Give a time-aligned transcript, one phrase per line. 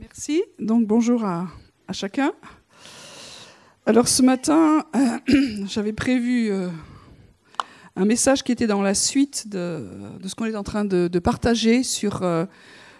[0.00, 0.44] Merci.
[0.60, 1.48] Donc bonjour à,
[1.90, 2.32] chacun.
[3.84, 4.86] Alors ce matin,
[5.66, 6.68] j'avais prévu euh,
[7.96, 9.88] un message qui était dans la suite de,
[10.24, 12.44] ce qu'on est en train de, partager sur euh,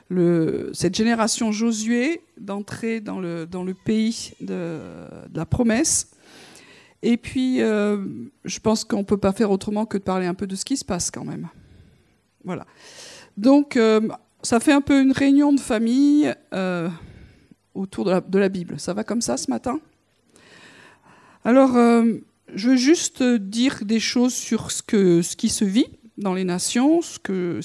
[0.09, 4.81] le, cette génération Josué d'entrer dans le, dans le pays de,
[5.33, 6.11] la promesse.
[7.03, 8.05] Et puis, euh,
[8.45, 10.65] je pense qu'on ne peut pas faire autrement que de parler un peu de ce
[10.65, 11.49] qui se passe quand même.
[12.43, 12.67] Voilà.
[13.37, 13.79] Donc,
[14.43, 16.89] ça fait un peu une réunion de famille euh,
[17.75, 18.79] autour de la, Bible.
[18.79, 19.81] Ça va comme ça ce matin?
[21.45, 22.19] Alors, euh,
[22.55, 27.19] je veux juste dire des choses sur ce, qui se vit dans les nations, ce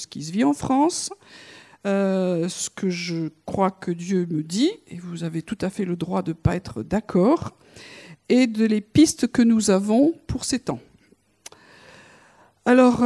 [0.08, 1.12] qui se vit en France,
[1.86, 5.86] euh, ce que je crois que Dieu me dit, et vous avez tout à fait
[5.86, 7.58] le droit de ne pas être d'accord,
[8.30, 10.80] et de les pistes que nous avons pour ces temps.
[12.66, 13.04] Alors,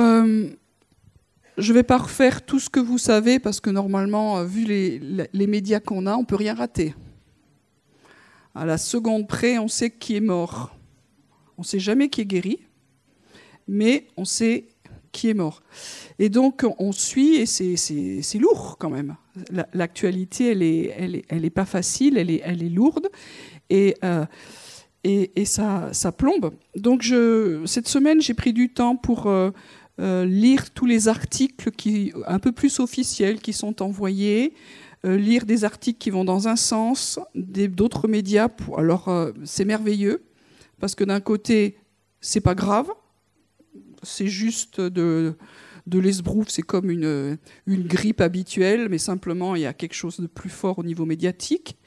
[1.58, 4.66] je ne vais pas refaire tout ce que vous savez parce que normalement, euh, vu
[4.66, 6.94] les, médias qu'on a, on ne peut rien rater.
[8.54, 10.76] À la seconde près, on sait qui est mort.
[11.58, 12.60] On ne sait jamais qui est guéri,
[13.68, 14.68] mais on sait
[15.12, 15.64] qui est mort.
[16.20, 19.16] Et donc, on suit, et c'est lourd quand même.
[19.74, 23.08] L'actualité, elle n'est est, elle est pas facile, elle est, elle est lourde,
[23.70, 24.26] et, euh,
[25.04, 26.52] et, et, ça, ça plombe.
[26.76, 29.26] Donc, je, cette semaine, j'ai pris du temps pour...
[29.26, 29.52] Euh,
[30.00, 34.54] euh, lire tous les articles qui, un peu plus officiels qui sont envoyés,
[35.06, 38.50] euh, lire des articles qui vont dans un sens, d'autres médias.
[38.78, 40.24] alors euh, c'est merveilleux
[40.80, 41.78] parce que d'un côté
[42.22, 42.90] c'est pas grave,
[44.04, 45.36] c'est juste de
[45.88, 50.20] de l'esbrouf, c'est comme une, une grippe habituelle, mais simplement il y a quelque chose
[50.20, 51.78] de plus fort au niveau médiatique.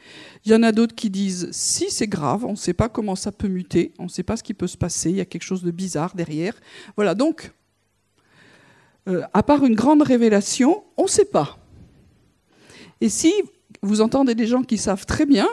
[0.44, 3.14] Il y en a d'autres qui disent si c'est grave, on ne sait pas comment
[3.14, 5.27] ça peut muter, on ne sait pas ce qui peut se passer, il y a
[5.27, 6.55] quelque chose de bizarre derrière.
[6.97, 7.53] Voilà, donc
[9.11, 11.58] euh, à part une grande révélation, on ne sait pas.
[13.00, 13.33] Et si
[13.83, 15.48] vous entendez des gens qui savent très bien,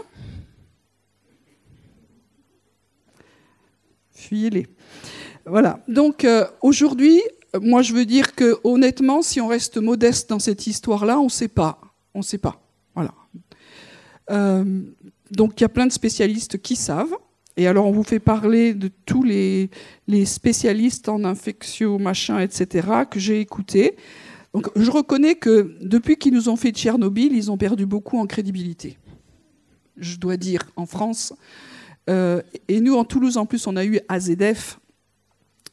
[4.12, 4.68] fuyez-les.
[5.46, 5.80] Voilà.
[5.88, 7.22] Donc euh, aujourd'hui,
[7.60, 11.30] moi je veux dire que honnêtement, si on reste modeste dans cette histoire-là, on ne
[11.30, 11.80] sait pas.
[12.14, 12.62] On ne sait pas.
[12.94, 13.14] Voilà.
[14.30, 14.84] Euh,
[15.32, 17.16] donc il y a plein de spécialistes qui savent.
[17.58, 19.72] Et alors, on vous fait parler de tous les,
[20.26, 23.98] spécialistes en infectio, machin, etc., que j'ai écoutés.
[24.54, 28.28] Donc, je reconnais que depuis qu'ils nous ont fait Tchernobyl, ils ont perdu beaucoup en
[28.28, 29.00] crédibilité.
[29.98, 31.34] Je dois dire, en France.
[32.12, 34.80] Euh, et nous, en Toulouse, en plus, on a eu AZF.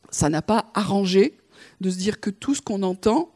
[0.09, 1.37] Ça n'a pas arrangé
[1.83, 3.31] de se dire que tout ce qu'on entend,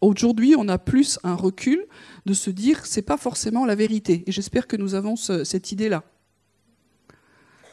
[0.00, 1.86] aujourd'hui, on a plus un recul
[2.26, 4.24] de se dire c'est pas forcément la vérité.
[4.26, 6.02] Et j'espère que nous avons cette idée-là.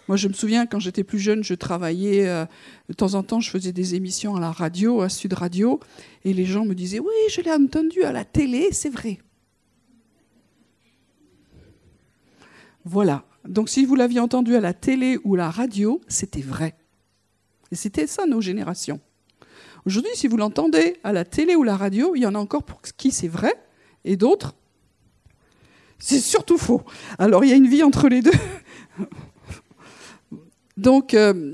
[0.07, 2.45] Moi, je me souviens, quand j'étais plus jeune, je travaillais, euh,
[2.89, 5.79] de temps en temps, je faisais des émissions à la radio, à Sud Radio,
[6.25, 9.19] et les gens me disaient, oui, je l'ai entendu à la télé, c'est vrai.
[12.83, 13.25] Voilà.
[13.47, 16.75] Donc si vous l'aviez entendu à la télé ou à la radio, c'était vrai.
[17.71, 18.99] Et c'était ça nos générations.
[19.85, 22.63] Aujourd'hui, si vous l'entendez à la télé ou la radio, il y en a encore
[22.63, 23.53] pour qui c'est vrai,
[24.03, 24.53] et d'autres,
[25.97, 26.83] c'est surtout faux.
[27.17, 28.31] Alors il y a une vie entre les deux.
[30.81, 31.53] Donc, euh,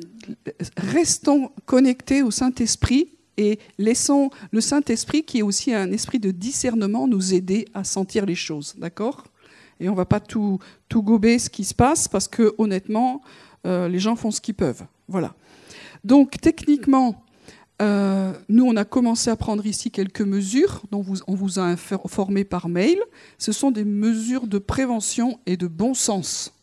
[0.77, 7.09] restons connectés au Saint-Esprit et laissons le Saint-Esprit, qui est aussi un esprit de discernement,
[7.09, 8.75] nous aider à sentir les choses.
[8.77, 9.25] D'accord?
[9.81, 10.59] Et on ne va pas tout,
[10.93, 13.21] gober ce qui se passe parce que, honnêtement,
[13.65, 14.85] euh, les gens font ce qu'ils peuvent.
[15.09, 15.35] Voilà.
[16.05, 17.21] Donc, techniquement,
[17.81, 22.45] euh, nous, on a commencé à prendre ici quelques mesures dont on vous a informé
[22.45, 22.97] par mail.
[23.37, 26.53] Ce sont des mesures de prévention et de bon sens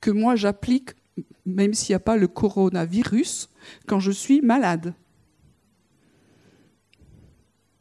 [0.00, 0.90] que moi j'applique
[1.46, 3.50] même s'il n'y a pas le coronavirus,
[3.86, 4.94] quand je suis malade.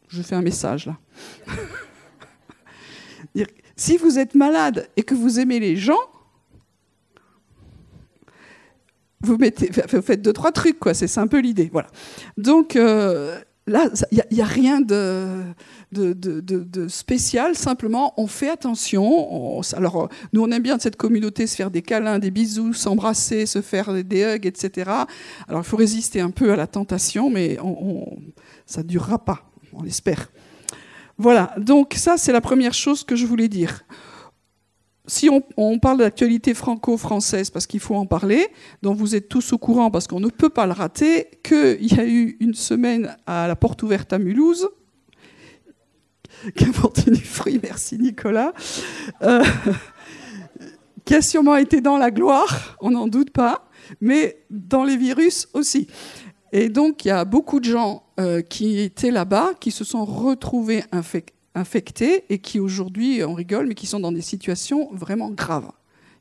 [0.07, 0.97] Je fais un message là.
[3.75, 5.99] si vous êtes malade et que vous aimez les gens,
[9.21, 10.93] vous, faites deux, trois trucs, quoi.
[10.93, 11.69] C'est un peu l'idée.
[11.71, 11.89] Voilà.
[12.37, 15.43] Donc, euh, là, il n'y a, rien de,
[16.87, 17.55] spécial.
[17.55, 19.61] Simplement, on fait attention.
[19.73, 23.45] alors, nous, on aime bien de cette communauté se faire des câlins, des bisous, s'embrasser,
[23.45, 24.89] se faire des hugs, etc.
[25.47, 27.57] Alors, il faut résister un peu à la tentation, mais
[28.65, 30.31] ça ne durera pas, on l'espère.
[31.17, 33.83] Voilà, donc ça, c'est la première chose que je voulais dire
[35.07, 38.47] si on, parle d'actualité franco-française, parce qu'il faut en parler,
[38.81, 41.99] dont vous êtes tous au courant, parce qu'on ne peut pas le rater, qu'il y
[41.99, 44.67] a eu une semaine à la porte ouverte à Mulhouse,
[46.55, 48.53] qui a porté du fruit, merci Nicolas,
[49.23, 49.43] euh,
[51.05, 53.69] qui a sûrement été dans la gloire, on n'en doute pas,
[54.01, 55.87] mais dans les virus aussi.
[56.51, 60.03] Et donc, il y a beaucoup de gens euh, qui étaient là-bas, qui se sont
[60.03, 61.36] retrouvés infectés
[62.29, 65.71] et qui aujourd'hui, on rigole, mais qui sont dans des situations vraiment graves.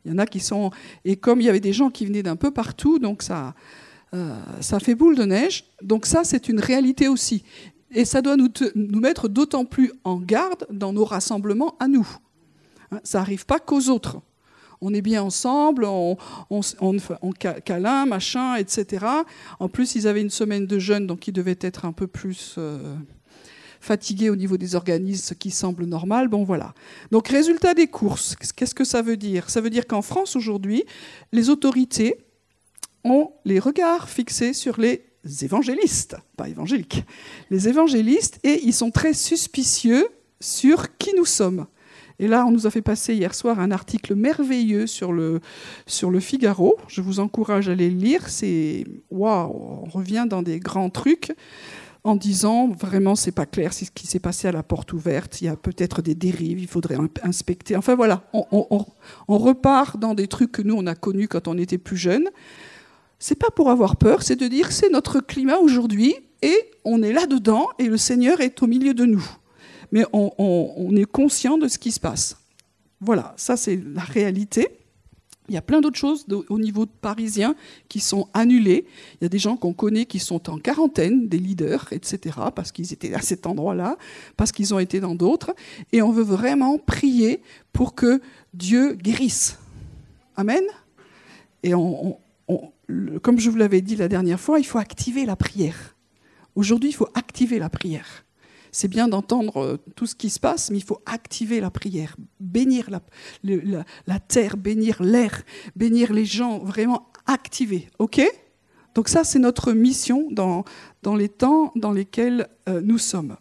[0.05, 0.71] Il y en a qui sont...
[1.05, 3.55] Et comme il y avait des gens qui venaient d'un peu partout, donc ça,
[4.15, 5.65] euh, ça fait boule de neige.
[5.83, 7.43] Donc ça, c'est une réalité aussi.
[7.93, 12.07] Et ça doit nous, nous mettre d'autant plus en garde dans nos rassemblements à nous.
[12.93, 14.21] Hein, ça n'arrive pas qu'aux autres.
[14.81, 16.19] On est bien ensemble, on,
[16.51, 19.07] on, on, câlin, machin, etc.
[19.59, 22.57] En plus, ils avaient une semaine de jeûne, donc ils devaient être un peu plus
[22.59, 22.95] euh,
[23.87, 26.29] fatigués au niveau des organismes, ce qui semble normal.
[26.29, 26.75] Bon, voilà.
[27.11, 29.49] Donc, résultat des courses, qu'est-ce que ça veut dire?
[29.49, 30.85] Ça veut dire qu'en France, aujourd'hui,
[31.33, 32.19] les autorités
[33.05, 35.05] ont les regards fixés sur les
[35.43, 37.05] évangélistes, pas évangéliques,
[37.51, 40.09] les évangélistes, et ils sont très suspicieux
[40.41, 41.67] sur qui nous sommes.
[42.19, 45.41] Et là, on nous a fait passer hier soir un article merveilleux sur le,
[45.87, 46.77] sur le Figaro.
[46.89, 48.29] Je vous encourage à aller le lire.
[48.29, 51.33] C'est waouh, on revient dans des grands trucs
[52.07, 55.41] en disant vraiment c'est pas clair, c'est ce qui s'est passé à la porte ouverte.
[55.41, 57.77] Il y a peut-être des dérives, il faudrait inspecter.
[57.77, 58.85] Enfin voilà, on,
[59.29, 62.29] repart dans des trucs que nous on a connus quand on était plus jeunes
[63.19, 67.13] c'est pas pour avoir peur, c'est de dire c'est notre climat aujourd'hui et on est
[67.13, 69.25] là-dedans et le Seigneur est au milieu de nous.
[69.93, 72.37] Mais on, est conscient de ce qui se passe.
[73.01, 74.69] Voilà, ça c'est la réalité.
[75.49, 77.55] Il y a plein d'autres choses au niveau parisien
[77.89, 78.87] qui sont annulées.
[79.15, 82.73] Il y a des gens qu'on connaît qui sont en quarantaine, des leaders, etc., parce
[82.73, 83.97] qu'ils étaient à cet endroit-là,
[84.37, 85.55] parce qu'ils ont été dans d'autres.
[85.93, 88.21] Et on veut vraiment prier pour que
[88.55, 89.59] Dieu guérisse.
[90.37, 90.65] Amen.
[91.63, 92.19] Et on,
[93.23, 95.97] comme je vous l'avais dit la dernière fois, il faut activer la prière.
[96.55, 98.26] Aujourd'hui, il faut activer la prière.
[98.77, 102.15] C'est bien d'entendre euh, tout ce qui se passe, mais il faut activer la prière,
[102.41, 102.91] bénir
[103.43, 105.45] la, terre, bénir l'air,
[105.77, 107.89] bénir les gens, vraiment activer.
[107.99, 108.21] OK?
[108.95, 110.67] Donc ça, c'est notre mission dans,
[111.17, 113.37] les temps dans lesquels euh, nous sommes.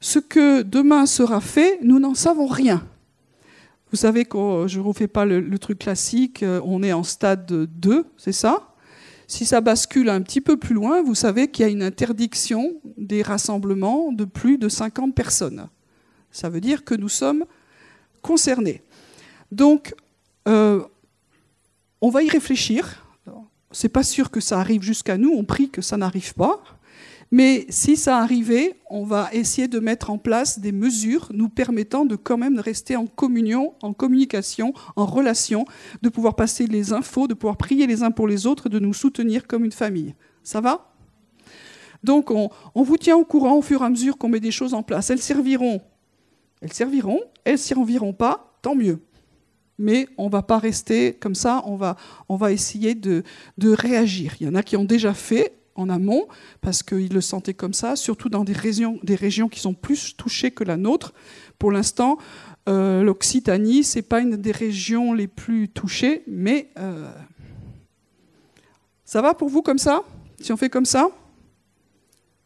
[0.00, 2.84] Ce que demain sera fait, nous n'en savons rien.
[3.92, 7.46] Vous savez que je ne refais pas le, truc classique, euh, on est en stade
[7.46, 8.69] 2, c'est ça?
[9.30, 12.74] Si ça bascule un petit peu plus loin, vous savez qu'il y a une interdiction
[12.96, 15.68] des rassemblements de plus de 50 personnes.
[16.32, 17.44] Ça veut dire que nous sommes
[18.22, 18.82] concernés.
[19.52, 19.94] Donc,
[20.48, 20.82] euh,
[22.00, 23.06] on va y réfléchir.
[23.70, 26.60] C'est pas sûr que ça arrive jusqu'à nous, on prie que ça n'arrive pas.
[27.30, 32.04] Mais si ça arrivait, on va essayer de mettre en place des mesures nous permettant
[32.04, 35.64] de quand même rester en communion, en communication, en relation,
[36.02, 38.94] de pouvoir passer les infos, de pouvoir prier les uns pour les autres, de nous
[38.94, 40.14] soutenir comme une famille.
[40.42, 40.92] Ça va?
[42.02, 44.74] Donc on, vous tient au courant au fur et à mesure qu'on met des choses
[44.74, 45.10] en place.
[45.10, 45.80] Elles serviront.
[46.60, 47.20] Elles serviront.
[47.44, 49.00] Elles serviront pas, tant mieux
[49.82, 51.96] mais on ne va pas rester comme ça, on va,
[52.28, 53.24] on va essayer de,
[53.62, 54.34] réagir.
[54.38, 56.28] Il y en a qui ont déjà fait, en amont,
[56.60, 60.16] parce qu'ils le sentaient comme ça, surtout dans des régions, des régions qui sont plus
[60.16, 61.12] touchées que la nôtre.
[61.58, 62.18] Pour l'instant,
[62.68, 67.10] euh, l'Occitanie, ce n'est pas une des régions les plus touchées, mais euh,
[69.04, 70.02] ça va pour vous comme ça?
[70.40, 71.10] Si on fait comme ça?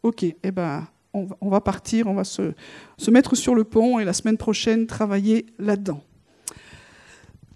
[0.03, 2.53] Ok, eh ben, on, va partir, on va se,
[2.97, 6.03] se mettre sur le pont et la semaine prochaine travailler là-dedans.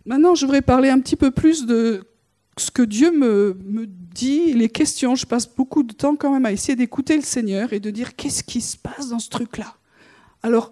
[0.06, 2.04] Maintenant, je voudrais parler un petit peu plus de
[2.58, 6.46] ce que Dieu me, me, dit, les questions, je passe beaucoup de temps quand même
[6.46, 9.76] à essayer d'écouter le Seigneur et de dire qu'est-ce qui se passe dans ce truc-là?
[10.44, 10.72] Alors,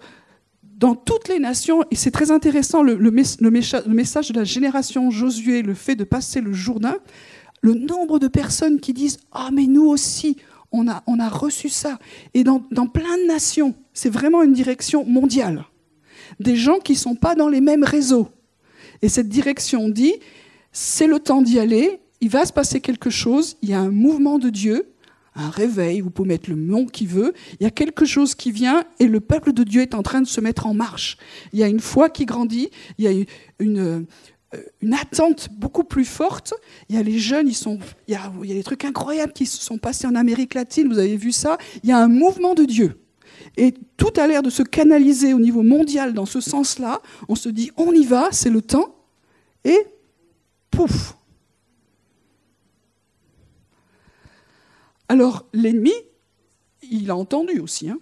[0.63, 5.74] dans toutes les nations, et c'est très intéressant, le, message de la génération Josué, le
[5.74, 6.98] fait de passer le Jourdain,
[7.62, 10.38] le nombre de personnes qui disent Ah, mais nous aussi,
[10.72, 11.98] on a, on a reçu ça.
[12.34, 15.65] Et dans, dans plein de nations, c'est vraiment une direction mondiale.
[16.39, 18.29] Des gens qui ne sont pas dans les mêmes réseaux.
[19.01, 20.13] Et cette direction dit
[20.72, 23.91] c'est le temps d'y aller, il va se passer quelque chose, il y a un
[23.91, 24.93] mouvement de Dieu,
[25.36, 28.51] un réveil, vous pouvez mettre le nom qui veut, il y a quelque chose qui
[28.51, 31.17] vient et le peuple de Dieu est en train de se mettre en marche.
[31.53, 33.25] Il y a une foi qui grandit, il y a
[33.59, 36.53] une, euh, attente beaucoup plus forte.
[36.89, 39.45] Il y a les jeunes, il, y a, il y a des trucs incroyables qui
[39.45, 41.57] se sont passés en Amérique latine, vous avez vu ça.
[41.83, 43.00] Il y a un mouvement de Dieu.
[43.57, 47.01] Et tout a l'air de se canaliser au niveau mondial dans ce sens-là.
[47.27, 48.95] On se dit, on y va, c'est le temps.
[49.63, 49.77] Et
[50.71, 51.16] pouf
[55.10, 55.94] Alors l'ennemi,
[56.90, 57.90] il a entendu aussi.
[57.90, 58.00] Hein.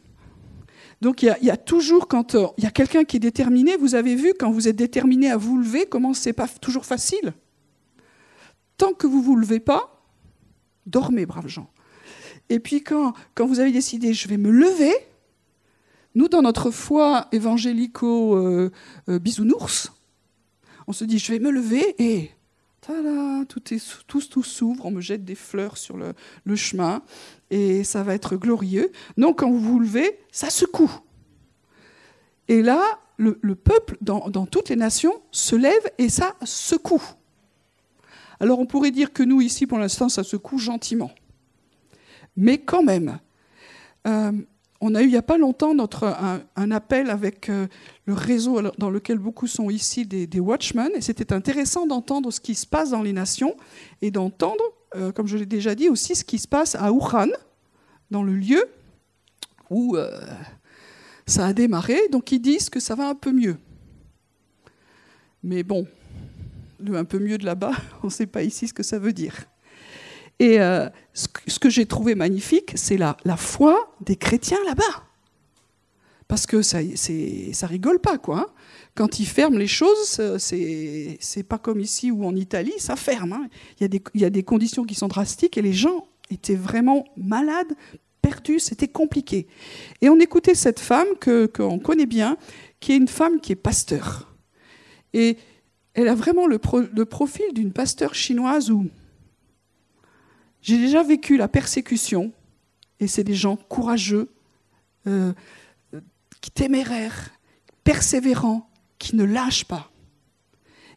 [1.02, 3.96] Donc il y, a, toujours, quand euh, il y a quelqu'un qui est déterminé, vous
[3.96, 7.34] avez vu, quand vous êtes déterminé à vous lever, comment c'est pas toujours facile.
[8.78, 10.02] Tant que vous ne vous levez pas,
[10.86, 11.70] dormez, braves gens.
[12.50, 14.94] Et puis quand, quand vous avez décidé, je vais me lever,
[16.16, 19.92] nous, dans notre foi évangélico-bisounours, euh, euh,
[20.88, 22.32] on se dit, je vais me lever et
[23.48, 27.02] tout, s'ouvre, on me jette des fleurs sur le, chemin
[27.50, 28.92] et ça va être glorieux.
[29.18, 30.92] Non, quand vous vous levez, ça secoue.
[32.48, 32.84] Et là,
[33.18, 37.04] le, peuple dans, dans, toutes les nations se lève et ça secoue.
[38.40, 41.12] Alors on pourrait dire que nous, ici, pour l'instant, ça secoue gentiment.
[42.36, 43.20] Mais quand même,
[44.08, 44.32] euh,
[44.86, 45.74] on a eu il n'y a pas longtemps
[46.56, 47.66] un, appel avec euh,
[48.06, 52.54] le réseau dans lequel beaucoup sont ici des, Watchmen, et c'était intéressant d'entendre ce qui
[52.54, 53.56] se passe dans les nations
[54.04, 54.64] et d'entendre,
[54.96, 57.30] euh, comme je l'ai déjà dit, aussi ce qui se passe à Wuhan,
[58.12, 58.64] dans le lieu
[59.72, 59.98] où
[61.26, 61.98] ça a démarré.
[62.12, 63.58] Donc ils disent que ça va un peu mieux.
[65.42, 65.88] Mais bon,
[66.94, 67.74] un peu mieux de là-bas,
[68.04, 69.46] on ne sait pas ici ce que ça veut dire.
[70.40, 75.04] Et euh, ce que j'ai trouvé magnifique, c'est la, foi des chrétiens là-bas.
[76.28, 76.80] Parce que ça,
[77.54, 78.40] ça rigole pas, quoi.
[78.40, 78.46] Hein.
[78.96, 83.34] Quand ils ferment les choses, c'est, c'est pas comme ici ou en Italie, ça ferme.
[83.34, 83.48] Hein.
[83.80, 87.74] Il, y a des, conditions qui sont drastiques et les gens étaient vraiment malades,
[88.22, 89.48] perdus, c'était compliqué.
[90.02, 92.38] Et on écoutait cette femme que, qu'on connaît bien,
[92.80, 94.36] qui est une femme qui est pasteur.
[95.14, 95.38] Et
[95.94, 98.88] elle a vraiment le, profil d'une pasteur chinoise où
[100.66, 102.34] j'ai déjà vécu la persécution,
[103.00, 104.34] et c'est des gens courageux,
[105.06, 105.32] euh,
[106.56, 107.30] téméraires,
[107.84, 108.68] persévérants,
[108.98, 109.92] qui ne lâchent pas.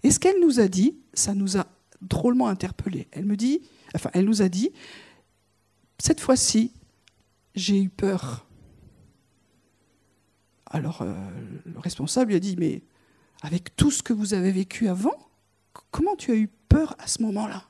[0.03, 1.67] Et ce qu'elle nous a dit, ça nous a
[2.01, 3.09] drôlement interpellés.
[3.11, 3.61] Elle me dit,
[3.95, 4.71] enfin, elle nous a dit,
[5.99, 6.73] cette fois-ci,
[7.55, 8.47] j'ai eu peur.
[10.65, 11.15] Alors euh,
[11.67, 12.81] le responsable lui a dit, mais
[13.43, 15.29] avec tout ce que vous avez vécu avant,
[15.91, 17.69] comment tu as eu peur à ce moment-là?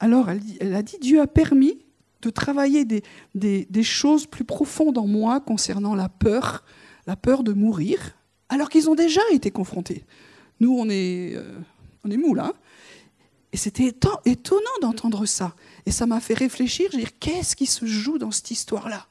[0.00, 1.78] Alors elle, a dit, Dieu a permis
[2.22, 6.64] de travailler des, choses plus profondes en moi concernant la peur,
[7.06, 8.16] la peur de mourir,
[8.48, 10.04] alors qu'ils ont déjà été confrontés.
[10.60, 12.52] Nous, on est, euh, moules, hein
[13.52, 15.54] Et c'était étonnant d'entendre ça.
[15.86, 19.06] Et ça m'a fait réfléchir, je dire, qu'est-ce qui se joue dans cette histoire-là?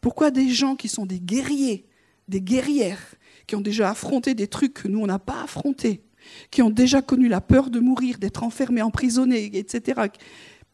[0.00, 1.86] Pourquoi des gens qui sont des guerriers,
[2.28, 3.14] des guerrières,
[3.46, 6.02] qui ont déjà affronté des trucs que nous, on n'a pas affrontés,
[6.50, 10.02] qui ont déjà connu la peur de mourir, d'être enfermés, emprisonnés, etc.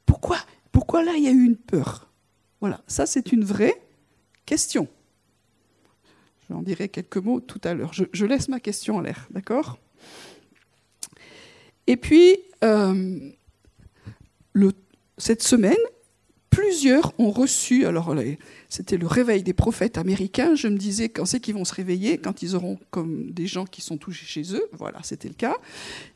[0.07, 0.39] Pourquoi,
[0.73, 2.11] pourquoi là, il y a eu une peur?
[2.61, 3.81] Voilà, ça c'est une vraie
[4.47, 4.89] question.
[6.51, 7.93] J'en dirai quelques mots tout à l'heure.
[7.93, 9.79] Je, laisse ma question en l'air, d'accord?
[11.87, 13.19] Et puis, euh,
[15.19, 15.77] cette semaine,
[16.75, 18.13] plusieurs ont reçu, alors
[18.69, 22.19] c'était le réveil des prophètes américains, je me disais quand c'est qu'ils vont se réveiller,
[22.19, 25.55] quand ils auront comme des gens qui sont touchés chez eux, voilà, c'était le cas.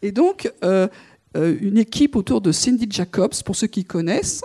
[0.03, 0.89] Et donc, euh,
[1.37, 4.43] euh, une équipe autour de Cindy Jacobs, pour ceux qui connaissent,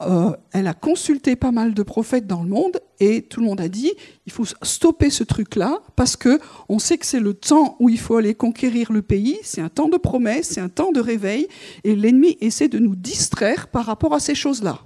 [0.00, 3.60] euh, elle a consulté pas mal de prophètes dans le monde et tout le monde
[3.60, 3.92] a dit
[4.24, 6.40] il faut stopper ce truc-là parce que
[6.70, 9.68] on sait que c'est le temps où il faut aller conquérir le pays, c'est un
[9.68, 11.46] temps de promesse, c'est un temps de réveil
[11.84, 14.80] et l'ennemi essaie de nous distraire par rapport à ces choses-là.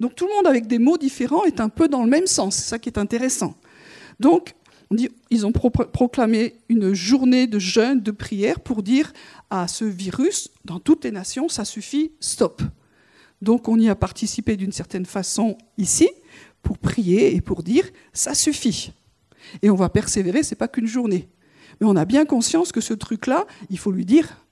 [0.00, 2.56] Donc tout le monde avec des mots différents est un peu dans le même sens,
[2.56, 3.54] c'est ça qui est intéressant.
[4.20, 4.54] Donc
[5.30, 9.12] ils ont proclamé une journée de jeûne, de prière pour dire
[9.50, 12.62] à ce virus, dans toutes les nations, ça suffit, stop.
[13.42, 16.08] Donc on y a participé d'une certaine façon ici
[16.62, 18.92] pour prier et pour dire ça suffit.
[19.62, 21.28] Et on va persévérer, c'est pas qu'une journée.
[21.80, 24.44] Mais on a bien conscience que ce truc-là, il faut lui dire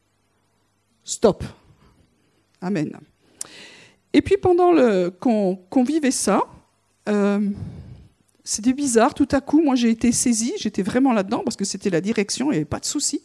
[1.02, 1.44] stop.
[2.60, 2.98] Amen.
[4.16, 4.72] Et puis pendant
[5.20, 6.40] qu'on vivait ça,
[7.06, 7.38] euh,
[8.44, 9.12] c'était bizarre.
[9.12, 12.46] Tout à coup, moi j'ai été saisie, j'étais vraiment là-dedans parce que c'était la direction,
[12.46, 13.20] il n'y avait pas de souci.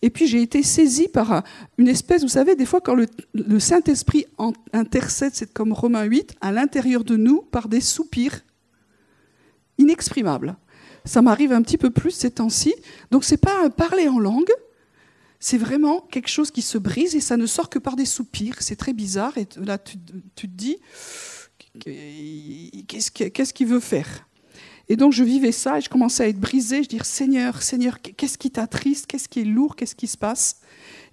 [0.00, 1.42] Et puis j'ai été saisie par
[1.76, 4.26] une espèce, vous savez, des fois quand le, Saint-Esprit
[4.72, 8.42] intercède, c'est comme Romains 8, à l'intérieur de nous par des soupirs
[9.76, 10.54] inexprimables.
[11.04, 12.76] Ça m'arrive un petit peu plus ces temps-ci.
[13.10, 14.52] Donc c'est pas un parler en langue,
[15.42, 18.54] c'est vraiment quelque chose qui se brise et ça ne sort que par des soupirs.
[18.60, 19.36] C'est très bizarre.
[19.36, 20.76] Et là, tu, te dis,
[22.86, 24.28] qu'est-ce qu'il veut faire?
[24.88, 26.84] Et donc, je vivais ça et je commençais à être brisée.
[26.84, 29.08] Je dis, Seigneur, Seigneur, qu'est-ce qui t'attriste?
[29.08, 29.74] Qu'est-ce qui est lourd?
[29.74, 30.60] Qu'est-ce qui se passe?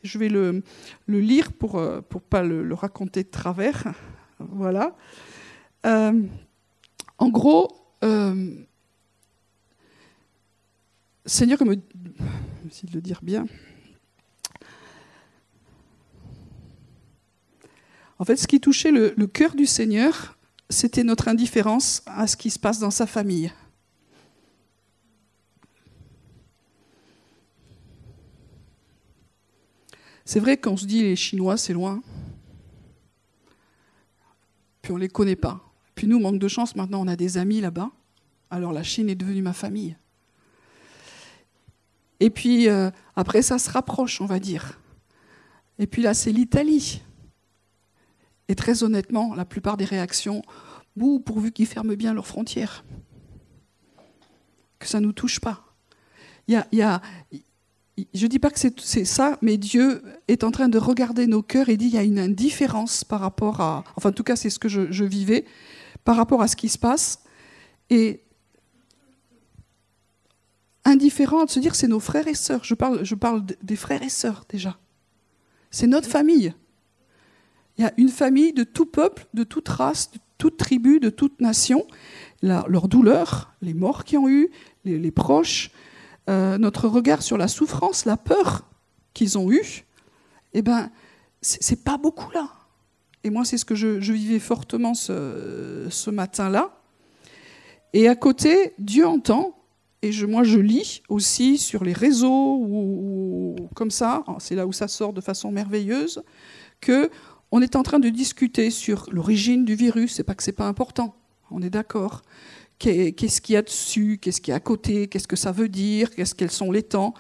[0.04, 0.62] Je vais le,
[1.08, 3.84] lire pour ne euh, pas le, raconter de travers.
[4.38, 4.96] Voilà.
[5.86, 6.22] Euh,
[7.18, 8.54] en gros, euh,
[11.26, 11.72] Seigneur, comme,
[12.68, 13.48] essayer de le dire bien.
[18.20, 20.38] En fait, ce qui touchait le, cœur du Seigneur,
[20.70, 23.52] c'était notre indifférence à ce qui se passe dans sa famille.
[30.26, 32.04] C'est vrai qu'on se dit les Chinois, c'est loin.
[34.82, 35.64] Puis on ne les connaît pas.
[35.96, 37.90] Puis nous, manque de chance, maintenant on a des amis là-bas.
[38.52, 39.96] Alors la Chine est devenue ma famille.
[42.20, 44.78] Et puis euh, après, ça se rapproche, on va dire.
[45.80, 47.02] Et puis là, c'est l'Italie.
[48.50, 50.42] Et très honnêtement, la plupart des réactions,
[51.24, 52.84] pourvu qu'ils ferment bien leurs frontières.
[54.80, 55.66] que ça ne nous touche pas.
[56.48, 57.02] Il y a,
[58.14, 61.44] je ne dis pas que c'est ça, mais Dieu est en train de regarder nos
[61.44, 63.84] cœurs et dit il y a une indifférence par rapport à...
[63.96, 65.46] Enfin, en tout cas, c'est ce que je, vivais,
[66.04, 67.20] par rapport à ce qui se passe.
[67.90, 68.24] Et
[70.86, 72.64] indifférent de se dire c'est nos frères et sœurs.
[72.64, 74.80] Je parle, je parle des frères et sœurs déjà.
[75.72, 76.54] C'est notre famille.
[77.80, 81.10] Il y a une famille de tout peuple, de toute race, de toute tribu, de
[81.10, 81.88] toute nation.
[82.42, 84.50] leur douleur, les morts qu'ils ont eu,
[84.84, 85.72] les proches,
[86.30, 88.66] euh, notre regard sur la souffrance, la peur
[89.14, 89.86] qu'ils ont eue,
[90.54, 90.92] eh ben,
[91.42, 92.50] c'est pas beaucoup là.
[93.24, 96.78] Et moi, c'est ce que je, vivais fortement ce, matin-là.
[97.94, 99.56] Et à côté, Dieu entend,
[100.02, 104.74] et je, moi je lis aussi sur les réseaux ou, comme ça, c'est là où
[104.74, 106.24] ça sort de façon merveilleuse,
[106.82, 107.10] que
[107.52, 110.14] on est en train de discuter sur l'origine du virus.
[110.14, 111.16] C'est pas que c'est pas important,
[111.52, 112.22] on est d'accord
[112.80, 115.70] qu'est-ce qu'il y a dessus, qu'est-ce qu'il y a à côté, qu'est-ce que ça veut
[115.70, 117.14] dire, qu'est-ce quels sont les temps.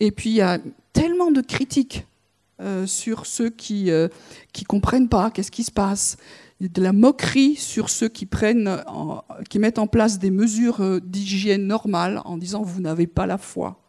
[0.00, 0.58] Et puis il y a
[0.92, 2.06] tellement de critiques
[2.60, 4.08] euh, sur ceux qui ne euh,
[4.66, 6.16] comprennent pas qu'est-ce qui se passe,
[6.60, 8.26] de la moquerie sur ceux qui
[9.58, 13.82] mettent en place des mesures euh, d'hygiène normales en disant vous n'avez pas la foi,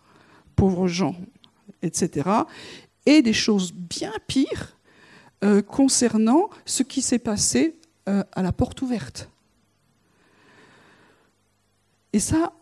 [0.56, 1.16] pauvres gens,
[1.82, 2.30] etc.
[3.06, 4.75] Et des choses bien pires
[5.68, 9.30] concernant ce qui s'est passé à la porte ouverte.
[12.14, 12.54] Et ça,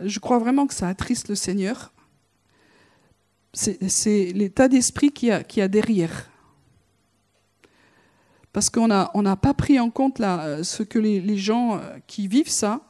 [0.00, 1.92] je crois vraiment que ça attriste le Seigneur.
[3.52, 6.30] C'est l'état d'esprit qu'il y, a derrière.
[8.52, 12.80] Parce qu'on n'a pas pris en compte ce que les, gens qui vivent ça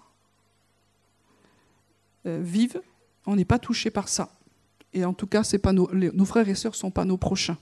[2.27, 2.81] euh, vivent.
[3.27, 4.33] On n'est pas touché par ça.
[4.95, 5.89] Et en tout cas, pas nos,
[6.25, 7.59] frères et sœurs ne sont pas nos prochains.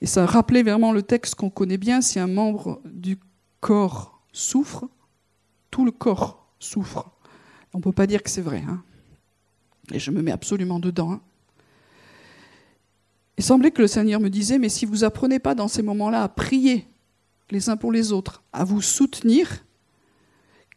[0.00, 3.18] Et ça rappelait vraiment le texte qu'on connaît bien, si un membre du
[3.60, 4.88] corps souffre,
[5.70, 7.10] tout le corps souffre.
[7.72, 8.62] On ne peut pas dire que c'est vrai.
[8.68, 8.82] Hein.
[9.92, 11.12] Et je me mets absolument dedans.
[11.12, 11.20] Hein.
[13.38, 16.22] Il semblait que le Seigneur me disait, mais si vous apprenez pas dans ces moments-là
[16.22, 16.86] à prier
[17.50, 19.64] les uns pour les autres, à vous soutenir,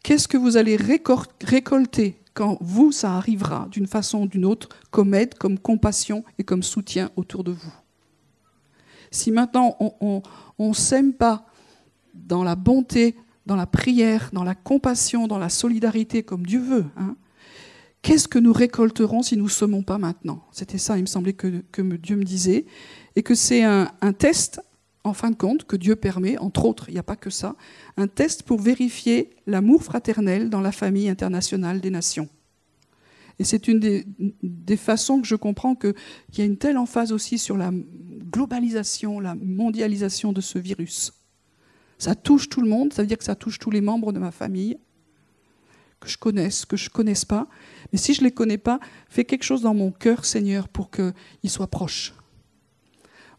[0.02, 5.14] qu'est-ce que vous allez récolter quand vous, ça arrivera d'une façon ou d'une autre, comme
[5.14, 7.72] aide, comme compassion et comme soutien autour de vous
[9.10, 10.22] Si maintenant on
[10.58, 11.46] ne s'aime pas
[12.12, 16.84] dans la bonté, dans la prière, dans la compassion, dans la solidarité, comme Dieu veut.
[16.98, 17.16] Hein.
[18.02, 20.44] Qu'est-ce que nous récolterons si nous ne semons pas maintenant?
[20.52, 21.62] C'était ça, il me semblait que,
[21.96, 22.66] Dieu me disait.
[23.14, 24.60] Et que c'est un, test,
[25.06, 27.56] en fin de compte, que Dieu permet, entre autres, il n'y a pas que ça,
[27.96, 32.28] un test pour vérifier l'amour fraternel dans la famille internationale des nations.
[33.38, 35.94] Et c'est une des, façons que je comprends qu'il
[36.38, 41.12] y a une telle emphase aussi sur la globalisation, la mondialisation de ce virus.
[41.98, 44.18] Ça touche tout le monde, ça veut dire que ça touche tous les membres de
[44.18, 44.78] ma famille,
[46.00, 47.46] que je connaisse, que je ne connaisse pas.
[47.92, 50.90] Mais si je ne les connais pas, fais quelque chose dans mon cœur, Seigneur, pour
[50.90, 52.14] qu'ils soient proches.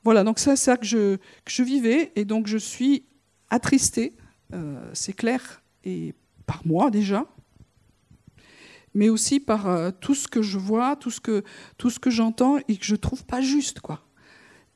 [0.04, 3.04] Voilà, donc c'est ça que je, je, vivais, et donc je suis
[3.50, 4.16] attristée,
[4.54, 6.14] euh, c'est clair, et
[6.46, 7.26] par moi déjà,
[8.94, 11.44] mais aussi par euh, tout ce que je vois, tout ce que,
[11.78, 14.08] tout ce que j'entends, et que je trouve pas juste, quoi.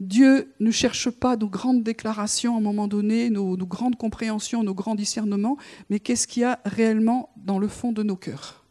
[0.02, 4.74] Dieu ne cherche pas nos grandes déclarations à un moment donné, nos, grandes compréhensions, nos
[4.74, 5.58] grands discernements,
[5.92, 8.66] mais qu'est-ce qu'il y a réellement dans le fond de nos cœurs.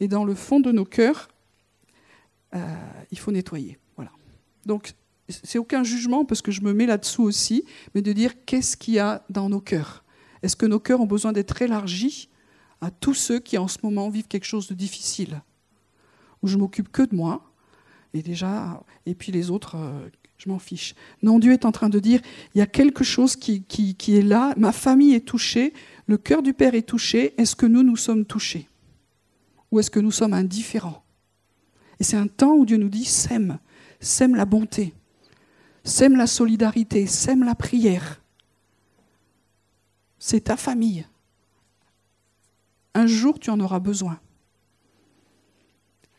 [0.00, 1.28] Et dans le fond de nos cœurs,
[2.56, 2.58] euh,
[3.12, 3.78] il faut nettoyer.
[3.94, 4.10] Voilà.
[4.66, 4.94] Donc,
[5.28, 8.94] c'est aucun jugement parce que je me mets là-dessous aussi, mais de dire qu'est-ce qu'il
[8.94, 10.04] y a dans nos cœurs?
[10.42, 12.28] Est-ce que nos cœurs ont besoin d'être élargis
[12.80, 15.42] à tous ceux qui en ce moment vivent quelque chose de difficile,
[16.42, 17.52] où je m'occupe que de moi,
[18.12, 20.08] et déjà, et puis les autres euh,
[20.42, 20.94] je m'en fiche.
[21.22, 22.20] Non, Dieu est en train de dire,
[22.54, 25.72] il y a quelque chose qui, qui, est là, ma famille est touchée,
[26.06, 28.68] le cœur du Père est touché, est-ce que nous, nous sommes touchés?
[29.70, 31.04] Ou est-ce que nous sommes indifférents?
[32.00, 33.58] Et c'est un temps où Dieu nous dit, sème,
[34.00, 34.92] sème la bonté,
[35.84, 38.22] sème la solidarité, sème la prière.
[40.18, 41.06] C'est ta famille.
[42.94, 44.20] Un jour, tu en auras besoin.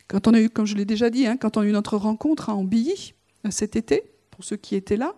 [0.07, 1.97] Quand on a eu, comme je l'ai déjà dit, hein, quand on a eu notre
[1.97, 3.13] rencontre à Ambilly
[3.49, 5.15] cet été, pour ceux qui étaient là,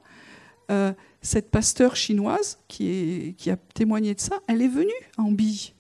[0.72, 5.74] euh, cette pasteur chinoise qui, qui, a témoigné de ça, elle est venue en bille.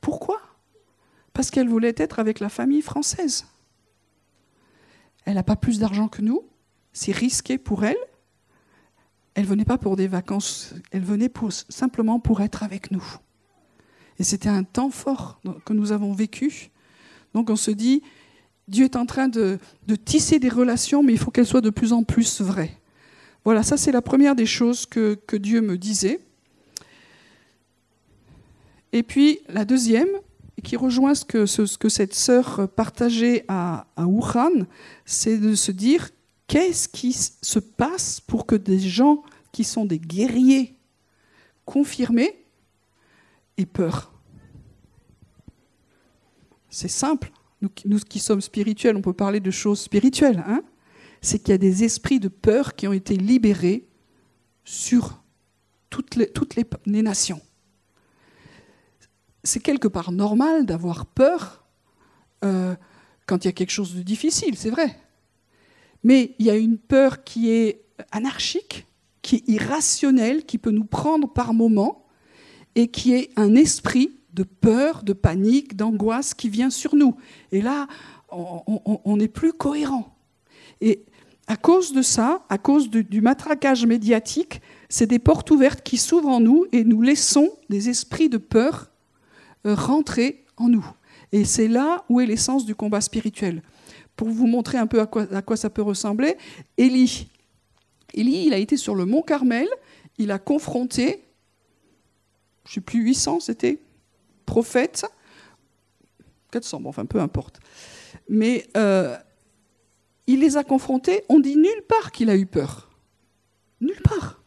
[0.00, 0.40] Pourquoi?
[1.32, 3.46] Parce qu'elle voulait être avec la famille française.
[5.24, 6.42] Elle n'a pas plus d'argent que nous,
[6.92, 7.96] c'est risqué pour elle.
[9.34, 13.04] Elle venait pas pour des vacances, elle venait pour, simplement pour être avec nous.
[14.18, 16.70] Et c'était un temps fort que nous avons vécu.
[17.32, 18.02] Donc on se dit,
[18.68, 19.58] Dieu est en train de,
[20.04, 22.78] tisser des relations, mais il faut qu'elles soient de plus en plus vraies.
[23.44, 26.20] Voilà, ça c'est la première des choses que, Dieu me disait.
[28.92, 30.08] Et puis la deuxième,
[30.62, 34.66] qui rejoint ce que, ce, que cette sœur partageait à, à Wuhan,
[35.06, 36.10] c'est de se dire
[36.52, 40.76] qu'est-ce qui se passe pour que des gens qui sont des guerriers
[41.64, 42.44] confirmés
[43.56, 44.12] aient peur?
[46.68, 47.32] C'est simple.
[47.60, 50.42] Nous, qui sommes spirituels, on peut parler de choses spirituelles.
[50.46, 50.62] Hein
[51.20, 53.86] c'est qu'il y a des esprits de peur qui ont été libérés
[54.64, 55.22] sur
[55.88, 57.40] toutes les nations
[59.44, 61.64] c'est quelque part normal d'avoir peur
[62.44, 62.74] euh,
[63.26, 64.98] quand il y a quelque chose de difficile, c'est vrai.
[66.04, 68.86] Mais il y a une peur qui est anarchique,
[69.22, 72.06] qui est irrationnelle, qui peut nous prendre par moments,
[72.74, 77.14] et qui est un esprit de peur, de panique, d'angoisse qui vient sur nous.
[77.52, 77.86] Et là,
[78.30, 80.16] on n'est plus cohérent.
[80.80, 81.04] Et
[81.46, 86.28] à cause de ça, à cause du matraquage médiatique, c'est des portes ouvertes qui s'ouvrent
[86.28, 88.90] en nous et nous laissons des esprits de peur
[89.64, 90.86] rentrer en nous.
[91.30, 93.62] Et c'est là où est l'essence du combat spirituel.
[94.22, 95.06] Pour vous montrer un peu à
[95.42, 96.36] quoi, ça peut ressembler,
[96.78, 97.26] Élie.
[98.14, 99.66] Élie, il a été sur le mont Carmel,
[100.16, 101.24] il a confronté,
[102.64, 103.80] je ne sais plus, 800 c'était,
[104.46, 105.04] prophètes,
[106.52, 107.58] 400, bon, enfin peu importe.
[108.28, 109.16] Mais euh,
[110.28, 112.90] il les a confrontés, on dit nulle part qu'il a eu peur.
[113.80, 114.40] Nulle part.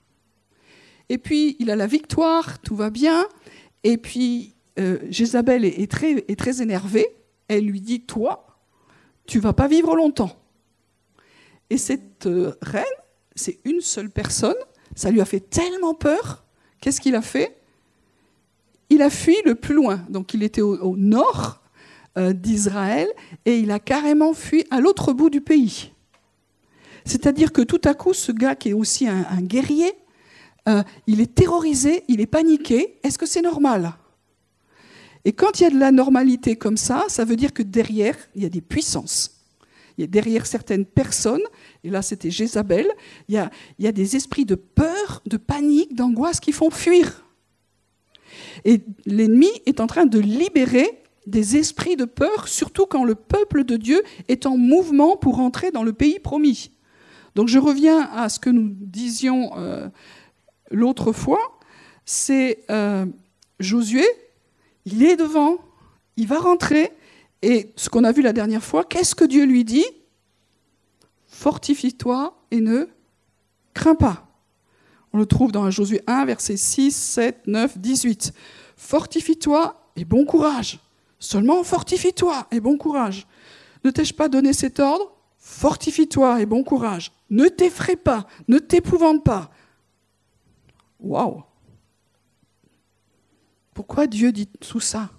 [1.09, 3.27] Et puis il a la victoire, tout va bien.
[3.83, 5.91] Et puis euh, est
[6.39, 7.07] très énervée.
[7.49, 8.44] Elle lui dit Toi,
[9.27, 10.31] tu vas pas vivre longtemps.
[11.69, 12.83] Et cette euh, reine,
[13.35, 14.55] c'est une seule personne.
[14.95, 16.45] Ça lui a fait tellement peur.
[16.79, 17.57] Qu'est-ce qu'il a fait?
[18.89, 20.05] Il a fui le plus loin.
[20.09, 21.61] Donc il était au, nord
[22.17, 23.07] euh, d'Israël
[23.45, 25.91] et il a carrément fui à l'autre bout du pays.
[27.03, 29.93] C'est-à-dire que tout à coup, ce gars qui est aussi un, guerrier,
[31.05, 32.97] il est terrorisé, il est paniqué.
[33.03, 33.93] Est-ce que c'est normal?
[35.25, 38.15] Et quand il y a de la normalité comme ça, ça veut dire que derrière,
[38.35, 39.41] il y a des puissances.
[39.97, 41.41] Il y a derrière certaines personnes,
[41.83, 42.87] et là c'était Jézabel,
[43.27, 43.35] il
[43.79, 47.25] y, a, des esprits de peur, de panique, d'angoisse qui font fuir.
[48.65, 53.63] Et l'ennemi est en train de libérer des esprits de peur, surtout quand le peuple
[53.63, 56.71] de Dieu est en mouvement pour entrer dans le pays promis.
[57.33, 59.87] Donc je reviens à ce que nous disions euh,
[60.69, 61.59] l'autre fois,
[62.05, 63.05] c'est euh,
[63.59, 64.05] Josué
[64.85, 65.57] il est devant,
[66.17, 66.91] il va rentrer,
[67.41, 69.85] et ce qu'on a vu la dernière fois, qu'est-ce que Dieu lui dit?
[71.27, 72.87] Fortifie-toi et ne
[73.73, 74.27] crains pas.
[75.13, 78.33] On le trouve dans Josué 1, versets 6, 7, 9, 18.
[78.77, 80.79] Fortifie-toi et bon courage.
[81.19, 83.27] Seulement fortifie-toi et bon courage.
[83.83, 85.15] Ne t'ai-je pas donné cet ordre?
[85.37, 87.11] Fortifie-toi et bon courage.
[87.29, 89.51] Ne t'effraie pas, ne t'épouvante pas.
[90.99, 91.43] Waouh
[93.75, 95.11] pourquoi Dieu dit tout ça?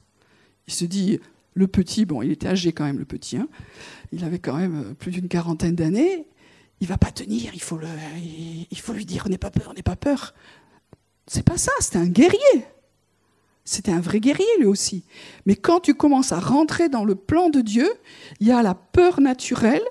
[0.67, 1.21] Il se dit,
[1.55, 3.49] le petit, bon, il était âgé quand même, le petit, hein,
[4.11, 6.27] il avait quand même euh, plus d'une quarantaine d'années,
[6.81, 7.87] il va pas tenir, il faut, le,
[8.71, 10.35] il faut lui dire, n'aie pas peur, n'aie pas peur.
[11.27, 12.65] C'est pas ça, c'était un guerrier.
[13.65, 15.05] C'était un vrai guerrier lui aussi.
[15.45, 17.89] Mais quand tu commences à rentrer dans le plan de Dieu,
[18.41, 19.83] il y a la peur naturelle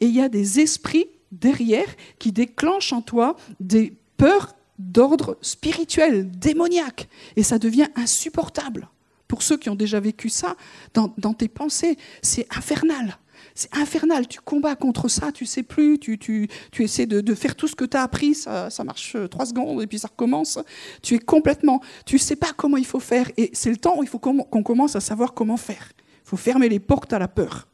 [0.00, 6.30] et il y a des esprits derrière qui déclenchent en toi des peurs d'ordre spirituel,
[6.30, 7.08] démoniaque.
[7.36, 8.88] Et ça devient insupportable.
[9.28, 10.56] Pour ceux qui ont déjà vécu ça,
[10.94, 13.18] dans, tes pensées, c'est infernal.
[13.54, 17.54] C'est infernal, tu combats contre ça, tu sais plus, tu, tu, tu essaies de, faire
[17.54, 20.08] tout ce que tu as appris, ça, ça, marche euh, trois secondes et puis ça
[20.08, 20.58] recommence.
[21.02, 24.02] Tu es complètement, tu sais pas comment il faut faire et c'est le temps où
[24.02, 25.92] il faut qu'on commence à savoir comment faire.
[26.24, 27.68] Il faut fermer les portes à la peur.